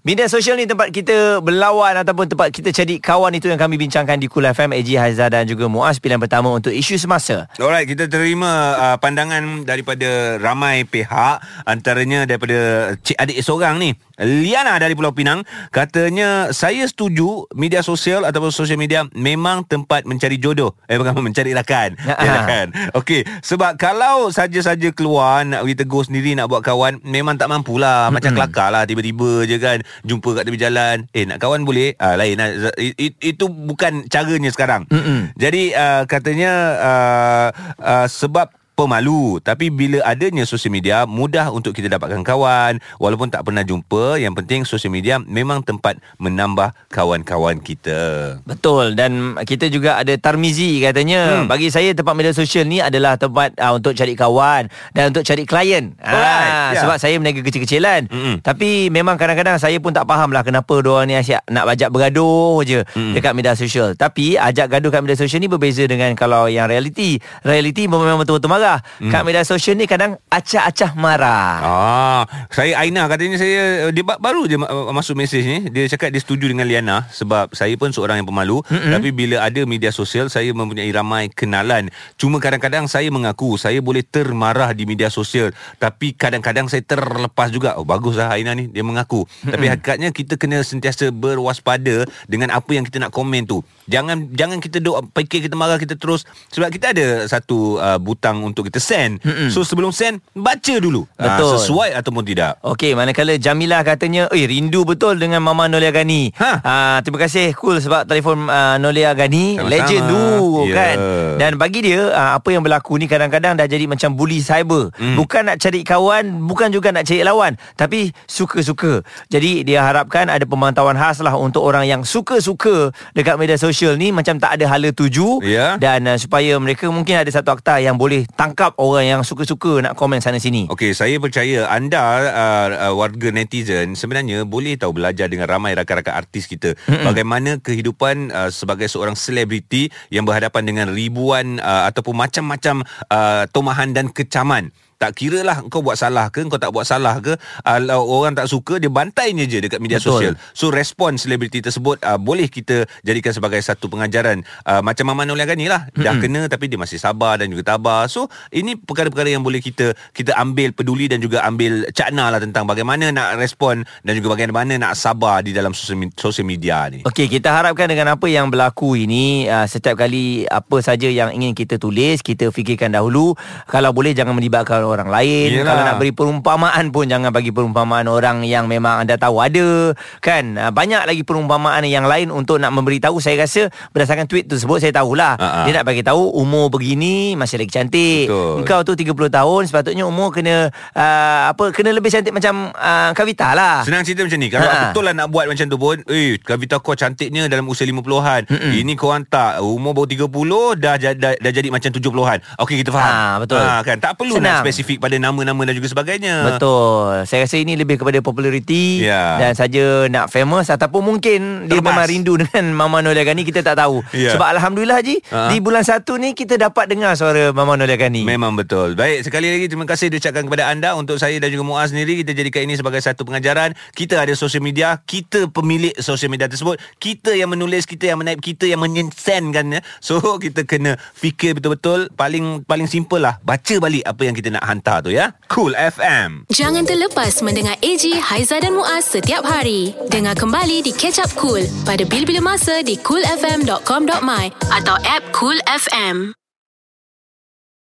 Media 0.01 0.33
sosial 0.33 0.57
ni 0.57 0.65
tempat 0.65 0.89
kita 0.89 1.45
berlawan 1.45 1.93
Ataupun 1.93 2.25
tempat 2.25 2.49
kita 2.49 2.73
cari 2.73 2.97
kawan 2.97 3.37
Itu 3.37 3.53
yang 3.53 3.61
kami 3.61 3.77
bincangkan 3.77 4.17
Di 4.17 4.33
Cool 4.33 4.49
FM 4.49 4.73
AG 4.73 4.89
Haizah 4.97 5.29
dan 5.29 5.45
juga 5.45 5.69
Muaz 5.69 6.01
Pilihan 6.01 6.17
pertama 6.17 6.49
untuk 6.49 6.73
isu 6.73 6.97
semasa 6.97 7.45
Alright, 7.61 7.85
kita 7.85 8.09
terima 8.09 8.81
uh, 8.81 8.97
pandangan 8.97 9.69
daripada 9.69 10.41
ramai 10.41 10.89
pihak 10.89 11.45
antaranya 11.69 12.25
daripada 12.25 12.93
cik 13.01 13.17
adik 13.17 13.39
seorang 13.45 13.77
ni. 13.77 13.91
Liana 14.21 14.77
dari 14.77 14.93
Pulau 14.93 15.11
Pinang 15.11 15.43
katanya 15.71 16.53
saya 16.53 16.85
setuju 16.85 17.49
media 17.51 17.81
sosial 17.81 18.23
ataupun 18.23 18.53
sosial 18.53 18.77
media 18.77 19.09
memang 19.11 19.65
tempat 19.65 20.05
mencari 20.05 20.37
jodoh. 20.37 20.77
Eh 20.87 20.95
bukan 20.95 21.17
mencari 21.27 21.51
rakan. 21.51 21.97
Ya, 21.99 22.15
Ya, 22.21 22.33
ah. 22.37 22.45
kan. 22.45 22.67
Okey, 22.93 23.25
sebab 23.41 23.75
kalau 23.75 24.29
saja-saja 24.29 24.93
keluar 24.93 25.43
nak 25.43 25.65
pergi 25.65 25.77
tegur 25.79 26.05
sendiri 26.05 26.37
nak 26.37 26.47
buat 26.47 26.61
kawan 26.61 27.01
memang 27.01 27.41
tak 27.41 27.49
mampulah. 27.49 28.13
Macam 28.13 28.37
kelakar 28.37 28.69
lah 28.69 28.85
tiba-tiba 28.85 29.49
je 29.49 29.57
kan 29.57 29.81
jumpa 30.05 30.37
kat 30.37 30.45
tepi 30.45 30.61
jalan. 30.61 31.09
Eh 31.11 31.25
nak 31.25 31.41
kawan 31.41 31.65
boleh? 31.65 31.97
Ah 31.97 32.15
lain 32.15 32.37
lah. 32.37 32.49
I- 32.77 33.17
itu 33.19 33.49
bukan 33.49 34.05
caranya 34.07 34.53
sekarang. 34.53 34.85
Mm-mm. 34.93 35.33
Jadi 35.35 35.73
uh, 35.73 36.05
katanya 36.05 36.53
uh, 36.77 37.49
uh, 37.81 38.07
sebab 38.07 38.53
pemalu 38.75 39.43
tapi 39.43 39.69
bila 39.69 40.01
adanya 40.05 40.43
sosial 40.45 40.73
media 40.73 41.05
mudah 41.05 41.51
untuk 41.51 41.73
kita 41.73 41.91
dapatkan 41.91 42.23
kawan 42.23 42.79
walaupun 42.97 43.29
tak 43.29 43.45
pernah 43.45 43.61
jumpa 43.61 44.17
yang 44.17 44.33
penting 44.33 44.65
sosial 44.65 44.95
media 44.95 45.19
memang 45.21 45.61
tempat 45.61 45.99
menambah 46.17 46.73
kawan-kawan 46.89 47.59
kita 47.61 48.37
Betul 48.47 48.95
dan 48.95 49.35
kita 49.43 49.67
juga 49.69 50.01
ada 50.01 50.15
Tarmizi 50.17 50.81
katanya 50.81 51.43
hmm. 51.43 51.49
bagi 51.49 51.69
saya 51.69 51.91
tempat 51.93 52.15
media 52.15 52.33
sosial 52.33 52.65
ni 52.65 52.79
adalah 52.79 53.17
tempat 53.17 53.57
uh, 53.57 53.75
untuk 53.75 53.97
cari 53.97 54.15
kawan 54.15 54.71
dan 54.95 55.11
untuk 55.11 55.27
cari 55.27 55.43
klien. 55.43 55.97
Alright, 55.99 56.21
Ah, 56.21 56.71
yeah. 56.71 56.81
sebab 56.85 56.97
saya 57.01 57.19
berniaga 57.19 57.43
kecil-kecilan. 57.43 58.07
Mm-mm. 58.07 58.35
Tapi 58.45 58.93
memang 58.93 59.19
kadang-kadang 59.19 59.59
saya 59.59 59.81
pun 59.83 59.91
tak 59.91 60.07
faham 60.07 60.31
lah 60.31 60.47
kenapa 60.47 60.71
diorang 60.79 61.11
ni 61.11 61.19
asyik 61.19 61.43
nak 61.51 61.67
bajak 61.67 61.89
bergaduh 61.91 62.63
je 62.63 62.79
Mm. 62.95 63.15
dekat 63.19 63.33
media 63.35 63.59
sosial. 63.59 63.99
Tapi 63.99 64.39
ajak 64.39 64.71
gaduh 64.71 64.95
kat 64.95 65.01
media 65.03 65.19
sosial 65.19 65.43
ni 65.43 65.51
berbeza 65.51 65.83
dengan 65.91 66.15
kalau 66.15 66.47
yang 66.47 66.71
reality. 66.71 67.19
Reality 67.43 67.91
memang 67.91 68.21
betul-betul 68.23 68.47
marah. 68.47 68.70
Mm. 69.01 69.11
Kat 69.11 69.23
media 69.27 69.43
sosial 69.43 69.75
ni 69.75 69.91
kadang 69.91 70.21
acah-acah 70.31 70.95
marah. 70.95 71.53
Ah, 71.65 72.23
saya 72.53 72.79
Aina 72.79 73.09
katanya 73.11 73.41
saya 73.41 73.91
dia 73.91 74.05
ba- 74.07 74.21
baru 74.21 74.47
je 74.47 74.61
ma- 74.61 74.71
masuk 74.95 75.19
mesej 75.19 75.43
ni. 75.43 75.59
Dia 75.73 75.91
cakap 75.91 76.15
dia 76.15 76.23
setuju 76.23 76.47
dengan 76.47 76.69
Liana 76.69 77.11
sebab 77.11 77.51
saya 77.57 77.75
pun 77.75 77.91
seorang 77.91 78.23
yang 78.23 78.29
pemalu 78.29 78.63
mm-hmm. 78.63 78.93
tapi 78.95 79.09
bila 79.11 79.37
ada 79.43 79.61
media 79.67 79.91
sosial 79.91 80.31
saya 80.31 80.53
mempunyai 80.53 80.91
ramai 80.95 81.33
kenalan. 81.33 81.89
Cuma 82.21 82.39
kadang-kadang 82.39 82.87
saya 82.87 83.09
mengaku 83.11 83.57
saya 83.57 83.81
boleh 83.81 84.05
termarah 84.07 84.71
di 84.77 84.85
media 84.85 85.09
sosial 85.11 85.51
tapi 85.83 86.15
kadang-kadang 86.15 86.69
saya 86.69 86.85
terlepas 86.85 87.49
juga. 87.51 87.81
Oh 87.81 87.87
baguslah 87.89 88.31
Aina 88.31 88.55
ni 88.55 88.69
dia 88.69 88.85
mengaku. 88.85 89.25
Mm-hmm. 89.25 89.51
Tapi 89.51 89.65
hakikatnya 89.73 90.09
kita 90.15 90.35
kena 90.37 90.63
sentiasa 90.63 91.09
berwaspada 91.11 92.05
dengan 92.29 92.53
apa 92.53 92.71
yang 92.77 92.85
kita 92.85 93.01
nak 93.01 93.11
komen 93.11 93.49
tu. 93.49 93.65
Jangan 93.91 94.31
jangan 94.37 94.59
kita 94.63 94.79
duk 94.79 95.11
fikir 95.17 95.49
kita 95.49 95.57
marah 95.59 95.81
kita 95.81 95.97
terus 95.97 96.23
sebab 96.53 96.69
kita 96.71 96.93
ada 96.93 97.27
satu 97.27 97.81
uh, 97.81 97.99
butang 97.99 98.43
untuk 98.51 98.67
kita 98.67 98.77
send. 98.77 99.23
Mm-hmm. 99.23 99.49
So 99.49 99.63
sebelum 99.63 99.91
send 99.91 100.21
baca 100.33 100.75
dulu. 100.77 101.07
Ah, 101.15 101.39
Betul. 101.39 101.51
sesuai 101.57 101.91
ataupun 101.95 102.23
tidak. 102.23 102.59
Okey, 102.61 102.93
manakala 102.93 103.35
Jamilah 103.35 103.81
katanya, 103.81 104.27
"Eh, 104.31 104.45
rindu 104.45 104.83
betul 104.83 105.17
dengan 105.17 105.41
Mama 105.41 105.67
Nolia 105.67 105.89
Gani." 105.89 106.35
Ha. 106.37 106.53
Ah, 106.61 106.99
terima 107.01 107.21
kasih 107.21 107.55
cool 107.55 107.79
sebab 107.79 108.05
telefon 108.05 108.45
uh, 108.45 108.77
Nolia 108.77 109.15
Gani, 109.15 109.57
Sama-sama. 109.57 109.71
legend 109.71 110.05
tu 110.05 110.23
Ya. 110.67 110.75
kan. 110.75 110.97
Dan 111.37 111.53
bagi 111.57 111.81
dia, 111.81 112.11
uh, 112.11 112.31
apa 112.35 112.49
yang 112.49 112.61
berlaku 112.61 112.97
ni 112.97 113.07
kadang-kadang 113.07 113.55
dah 113.55 113.65
jadi 113.65 113.87
macam 113.87 114.13
bully 114.13 114.41
cyber. 114.41 114.91
Hmm. 114.95 115.15
Bukan 115.15 115.47
nak 115.47 115.57
cari 115.57 115.81
kawan, 115.81 116.45
bukan 116.45 116.69
juga 116.69 116.91
nak 116.91 117.05
cari 117.05 117.23
lawan, 117.23 117.55
tapi 117.75 118.11
suka-suka. 118.27 119.01
Jadi 119.29 119.63
dia 119.63 119.81
harapkan 119.81 120.27
ada 120.27 120.43
pemantauan 120.43 120.95
khas 120.95 121.21
lah 121.21 121.35
untuk 121.35 121.63
orang 121.63 121.85
yang 121.85 122.03
suka-suka 122.03 122.91
dekat 123.13 123.37
media 123.37 123.55
sosial 123.55 123.95
ni 123.95 124.11
macam 124.11 124.37
tak 124.37 124.57
ada 124.57 124.65
hala 124.67 124.91
tuju 124.91 125.43
Ya. 125.43 125.77
dan 125.77 126.05
uh, 126.07 126.17
supaya 126.17 126.57
mereka 126.57 126.89
mungkin 126.89 127.17
ada 127.17 127.29
satu 127.29 127.53
akta 127.53 127.79
yang 127.79 127.95
boleh 127.95 128.25
tangkap 128.41 128.73
orang 128.81 129.05
yang 129.05 129.21
suka-suka 129.21 129.85
nak 129.85 129.93
komen 130.01 130.25
sana 130.25 130.41
sini. 130.41 130.65
Okey, 130.73 130.97
saya 130.97 131.21
percaya 131.21 131.69
anda 131.69 132.01
uh, 132.01 132.69
uh, 132.89 132.93
warga 132.97 133.29
netizen 133.29 133.93
sebenarnya 133.93 134.49
boleh 134.49 134.81
tahu 134.81 134.97
belajar 134.97 135.29
dengan 135.29 135.45
ramai 135.45 135.77
rakan-rakan 135.77 136.17
artis 136.17 136.49
kita 136.49 136.73
mm 136.89 137.05
bagaimana 137.05 137.61
kehidupan 137.61 138.33
uh, 138.33 138.49
sebagai 138.49 138.89
seorang 138.89 139.13
selebriti 139.13 139.93
yang 140.09 140.25
berhadapan 140.25 140.63
dengan 140.65 140.87
ribuan 140.89 141.61
uh, 141.61 141.85
ataupun 141.93 142.17
macam-macam 142.17 142.81
uh, 143.13 143.45
tomahan 143.53 143.93
dan 143.93 144.09
kecaman. 144.09 144.73
Tak 145.01 145.17
kira 145.17 145.41
lah 145.41 145.65
kau 145.73 145.81
buat 145.81 145.97
salah 145.97 146.29
ke 146.29 146.45
Kau 146.45 146.61
tak 146.61 146.77
buat 146.77 146.85
salah 146.85 147.25
ke 147.25 147.41
Kalau 147.65 148.05
orang 148.05 148.37
tak 148.37 148.53
suka 148.53 148.77
Dia 148.77 148.93
bantainya 148.93 149.49
je 149.49 149.65
Dekat 149.65 149.81
media 149.81 149.97
Betul. 149.97 150.13
sosial 150.13 150.35
So 150.53 150.69
respon 150.69 151.17
selebriti 151.17 151.65
tersebut 151.65 152.05
uh, 152.05 152.21
Boleh 152.21 152.53
kita 152.53 152.85
Jadikan 153.01 153.33
sebagai 153.33 153.65
satu 153.65 153.89
pengajaran 153.89 154.45
uh, 154.69 154.85
Macam 154.85 155.09
Mama 155.09 155.25
Nolia 155.25 155.49
Gani 155.49 155.73
lah 155.73 155.89
Dah 155.97 156.13
Mm-mm. 156.13 156.21
kena 156.21 156.41
Tapi 156.53 156.69
dia 156.69 156.77
masih 156.77 157.01
sabar 157.01 157.41
Dan 157.41 157.49
juga 157.49 157.65
tabah 157.65 158.05
So 158.13 158.29
ini 158.53 158.77
perkara-perkara 158.77 159.33
yang 159.33 159.41
boleh 159.41 159.65
kita 159.65 159.97
Kita 160.13 160.37
ambil 160.37 160.77
peduli 160.77 161.09
Dan 161.09 161.25
juga 161.25 161.49
ambil 161.49 161.89
cakna 161.97 162.29
lah 162.29 162.37
Tentang 162.37 162.69
bagaimana 162.69 163.09
nak 163.09 163.41
respon 163.41 163.81
Dan 164.05 164.21
juga 164.21 164.37
bagaimana 164.37 164.77
nak 164.77 165.01
sabar 165.01 165.41
Di 165.41 165.57
dalam 165.57 165.73
sosial 165.73 166.45
media 166.45 166.93
ni 166.93 167.01
Okey, 167.09 167.33
kita 167.33 167.49
harapkan 167.57 167.89
dengan 167.89 168.13
apa 168.13 168.29
yang 168.29 168.53
berlaku 168.53 168.93
ini, 168.99 169.49
uh, 169.49 169.65
setiap 169.65 170.05
kali 170.05 170.45
apa 170.45 170.85
saja 170.85 171.09
yang 171.09 171.33
ingin 171.33 171.57
kita 171.57 171.81
tulis, 171.81 172.21
kita 172.21 172.53
fikirkan 172.53 172.93
dahulu. 172.93 173.33
Kalau 173.65 173.91
boleh 173.97 174.13
jangan 174.13 174.37
melibatkan 174.37 174.90
orang 174.91 175.09
lain. 175.09 175.49
Yelah. 175.53 175.67
Kalau 175.67 175.83
nak 175.85 175.97
beri 175.97 176.11
perumpamaan 176.11 176.85
pun 176.89 177.07
jangan 177.07 177.31
bagi 177.31 177.51
perumpamaan 177.51 178.07
orang 178.07 178.43
yang 178.43 178.67
memang 178.67 179.01
anda 179.01 179.15
tahu 179.15 179.39
ada. 179.39 179.95
Kan? 180.19 180.55
Uh, 180.55 180.71
banyak 180.71 181.03
lagi 181.03 181.23
perumpamaan 181.23 181.83
yang 181.85 182.05
lain 182.05 182.29
untuk 182.29 182.57
nak 182.57 182.71
memberitahu. 182.71 183.19
Saya 183.19 183.39
rasa 183.39 183.67
berdasarkan 183.91 184.27
tweet 184.27 184.47
tersebut 184.47 184.79
saya 184.79 184.93
tahulah. 184.93 185.35
Ha-ha. 185.35 185.61
Dia 185.65 185.79
nak 185.79 185.87
bagi 185.87 186.01
tahu 186.01 186.33
umur 186.33 186.69
begini 186.69 187.35
masih 187.35 187.57
lagi 187.57 187.71
cantik. 187.71 188.27
Betul. 188.27 188.61
Engkau 188.61 188.81
tu 188.83 188.93
30 188.93 189.13
tahun 189.31 189.63
sepatutnya 189.65 190.05
umur 190.05 190.31
kena 190.31 190.69
uh, 190.93 191.43
apa 191.49 191.71
kena 191.71 191.91
lebih 191.91 192.09
cantik 192.09 192.31
macam 192.31 192.73
uh, 192.73 193.11
Kavita 193.13 193.53
lah. 193.53 193.83
Senang 193.83 194.03
cerita 194.03 194.23
macam 194.23 194.37
ni 194.37 194.49
Kalau 194.49 194.63
Ha. 194.63 194.89
betul 194.89 195.03
lah 195.03 195.13
nak 195.13 195.29
buat 195.29 195.45
macam 195.45 195.67
tu 195.67 195.77
pun 195.77 195.99
Eh 196.07 196.39
Kavita 196.39 196.79
kau 196.79 196.95
cantiknya 196.95 197.47
Dalam 197.47 197.67
usia 197.67 197.83
50-an 197.85 198.47
Mm-mm. 198.47 198.73
Ini 198.73 198.93
korang 198.95 199.23
tak 199.25 199.59
Umur 199.61 199.93
baru 199.93 200.07
30 200.07 200.31
Dah, 200.79 200.95
dah, 200.95 201.13
dah, 201.13 201.33
dah 201.35 201.51
jadi 201.51 201.69
macam 201.69 201.91
70-an 201.91 202.39
Okey 202.57 202.77
kita 202.79 202.91
faham 202.91 203.11
Ha, 203.11 203.19
betul. 203.39 203.59
ha, 203.59 203.81
kan? 203.81 203.99
Tak 203.99 204.15
perlu 204.15 204.39
Senang. 204.39 204.63
nak 204.63 204.65
spesifik 204.65 204.80
Pada 204.83 205.17
nama-nama 205.17 205.63
dan 205.63 205.73
juga 205.73 205.89
sebagainya 205.89 206.35
Betul. 206.51 207.25
Saya 207.25 207.45
rasa 207.45 207.57
ini 207.57 207.75
lebih 207.75 207.97
kepada 207.97 208.21
populariti 208.21 209.01
Ya. 209.01 209.39
dan 209.39 209.53
saja 209.53 210.07
nak 210.07 210.29
famous 210.29 210.69
ataupun 210.69 211.03
mungkin 211.03 211.41
dia 211.65 211.77
Terlepas. 211.77 211.93
memang 211.93 212.07
rindu 212.07 212.35
dengan 212.43 212.65
Mama 212.71 213.01
Nolia 213.01 213.23
Gani 213.23 213.43
kita 213.43 213.61
tak 213.61 213.77
tahu. 213.77 214.01
Ya. 214.11 214.33
Sebab 214.33 214.49
alhamdulillah 214.51 214.97
Haji 214.97 215.17
Ha. 215.27 215.49
di 215.49 215.59
bulan 215.59 215.81
satu 215.81 216.17
ni 216.17 216.33
kita 216.33 216.57
dapat 216.57 216.89
dengar 216.89 217.15
suara 217.15 217.51
Mama 217.51 217.75
Nolia 217.75 217.95
Gani. 217.95 218.23
Memang 218.23 218.53
betul 218.53 218.93
Baik 218.93 219.23
sekali 219.23 219.49
lagi 219.49 219.67
Terima 219.67 219.85
kasih 219.85 220.09
diucapkan 220.09 220.43
kepada 220.43 220.67
anda 220.67 220.93
Untuk 220.93 221.17
saya 221.17 221.37
dan 221.37 221.49
juga 221.49 221.63
Muaz 221.63 221.89
sendiri 221.89 222.19
Kita 222.19 222.31
jadikan 222.31 222.63
ini 222.63 222.75
sebagai 222.75 222.99
satu 222.99 223.23
pengajaran 223.23 223.73
Kita 223.91 224.19
ada 224.19 224.33
sosial 224.33 224.61
media 224.61 224.99
Kita 224.99 225.47
pemilik 225.47 225.95
sosial 225.97 226.29
media 226.29 226.47
tersebut 226.47 226.77
Kita 226.97 227.33
yang 227.33 227.49
menulis 227.49 227.85
Kita 227.85 228.07
yang 228.07 228.19
menaip 228.19 228.39
Kita 228.39 228.65
yang 228.65 228.79
menyensenkan 228.79 229.67
ya. 229.71 229.81
So 229.99 230.19
kita 230.43 230.63
kena 230.63 230.95
Fikir 231.13 231.55
betul-betul 231.55 232.11
Paling 232.11 232.63
paling 232.63 232.87
simple 232.87 233.21
lah 233.21 233.39
Baca 233.41 233.75
balik 233.79 234.03
Apa 234.03 234.23
yang 234.23 234.35
kita 234.35 234.49
nak 234.51 234.65
hantar 234.71 235.03
tu 235.03 235.11
ya 235.11 235.35
Cool 235.51 235.75
FM 235.75 236.47
Jangan 236.49 236.87
terlepas 236.87 237.43
mendengar 237.43 237.75
AG, 237.83 238.05
Haiza 238.17 238.63
dan 238.63 238.79
Muaz 238.79 239.11
setiap 239.11 239.43
hari. 239.43 239.93
Dengar 240.09 240.39
kembali 240.39 240.87
di 240.87 240.93
Catch 240.95 241.21
Up 241.21 241.33
Cool 241.35 241.67
pada 241.83 242.07
bil-bil 242.07 242.39
masa 242.39 242.81
di 242.81 242.95
coolfm.com.my 243.03 244.45
atau 244.71 244.97
app 245.03 245.25
Cool 245.35 245.59
FM. 245.67 246.40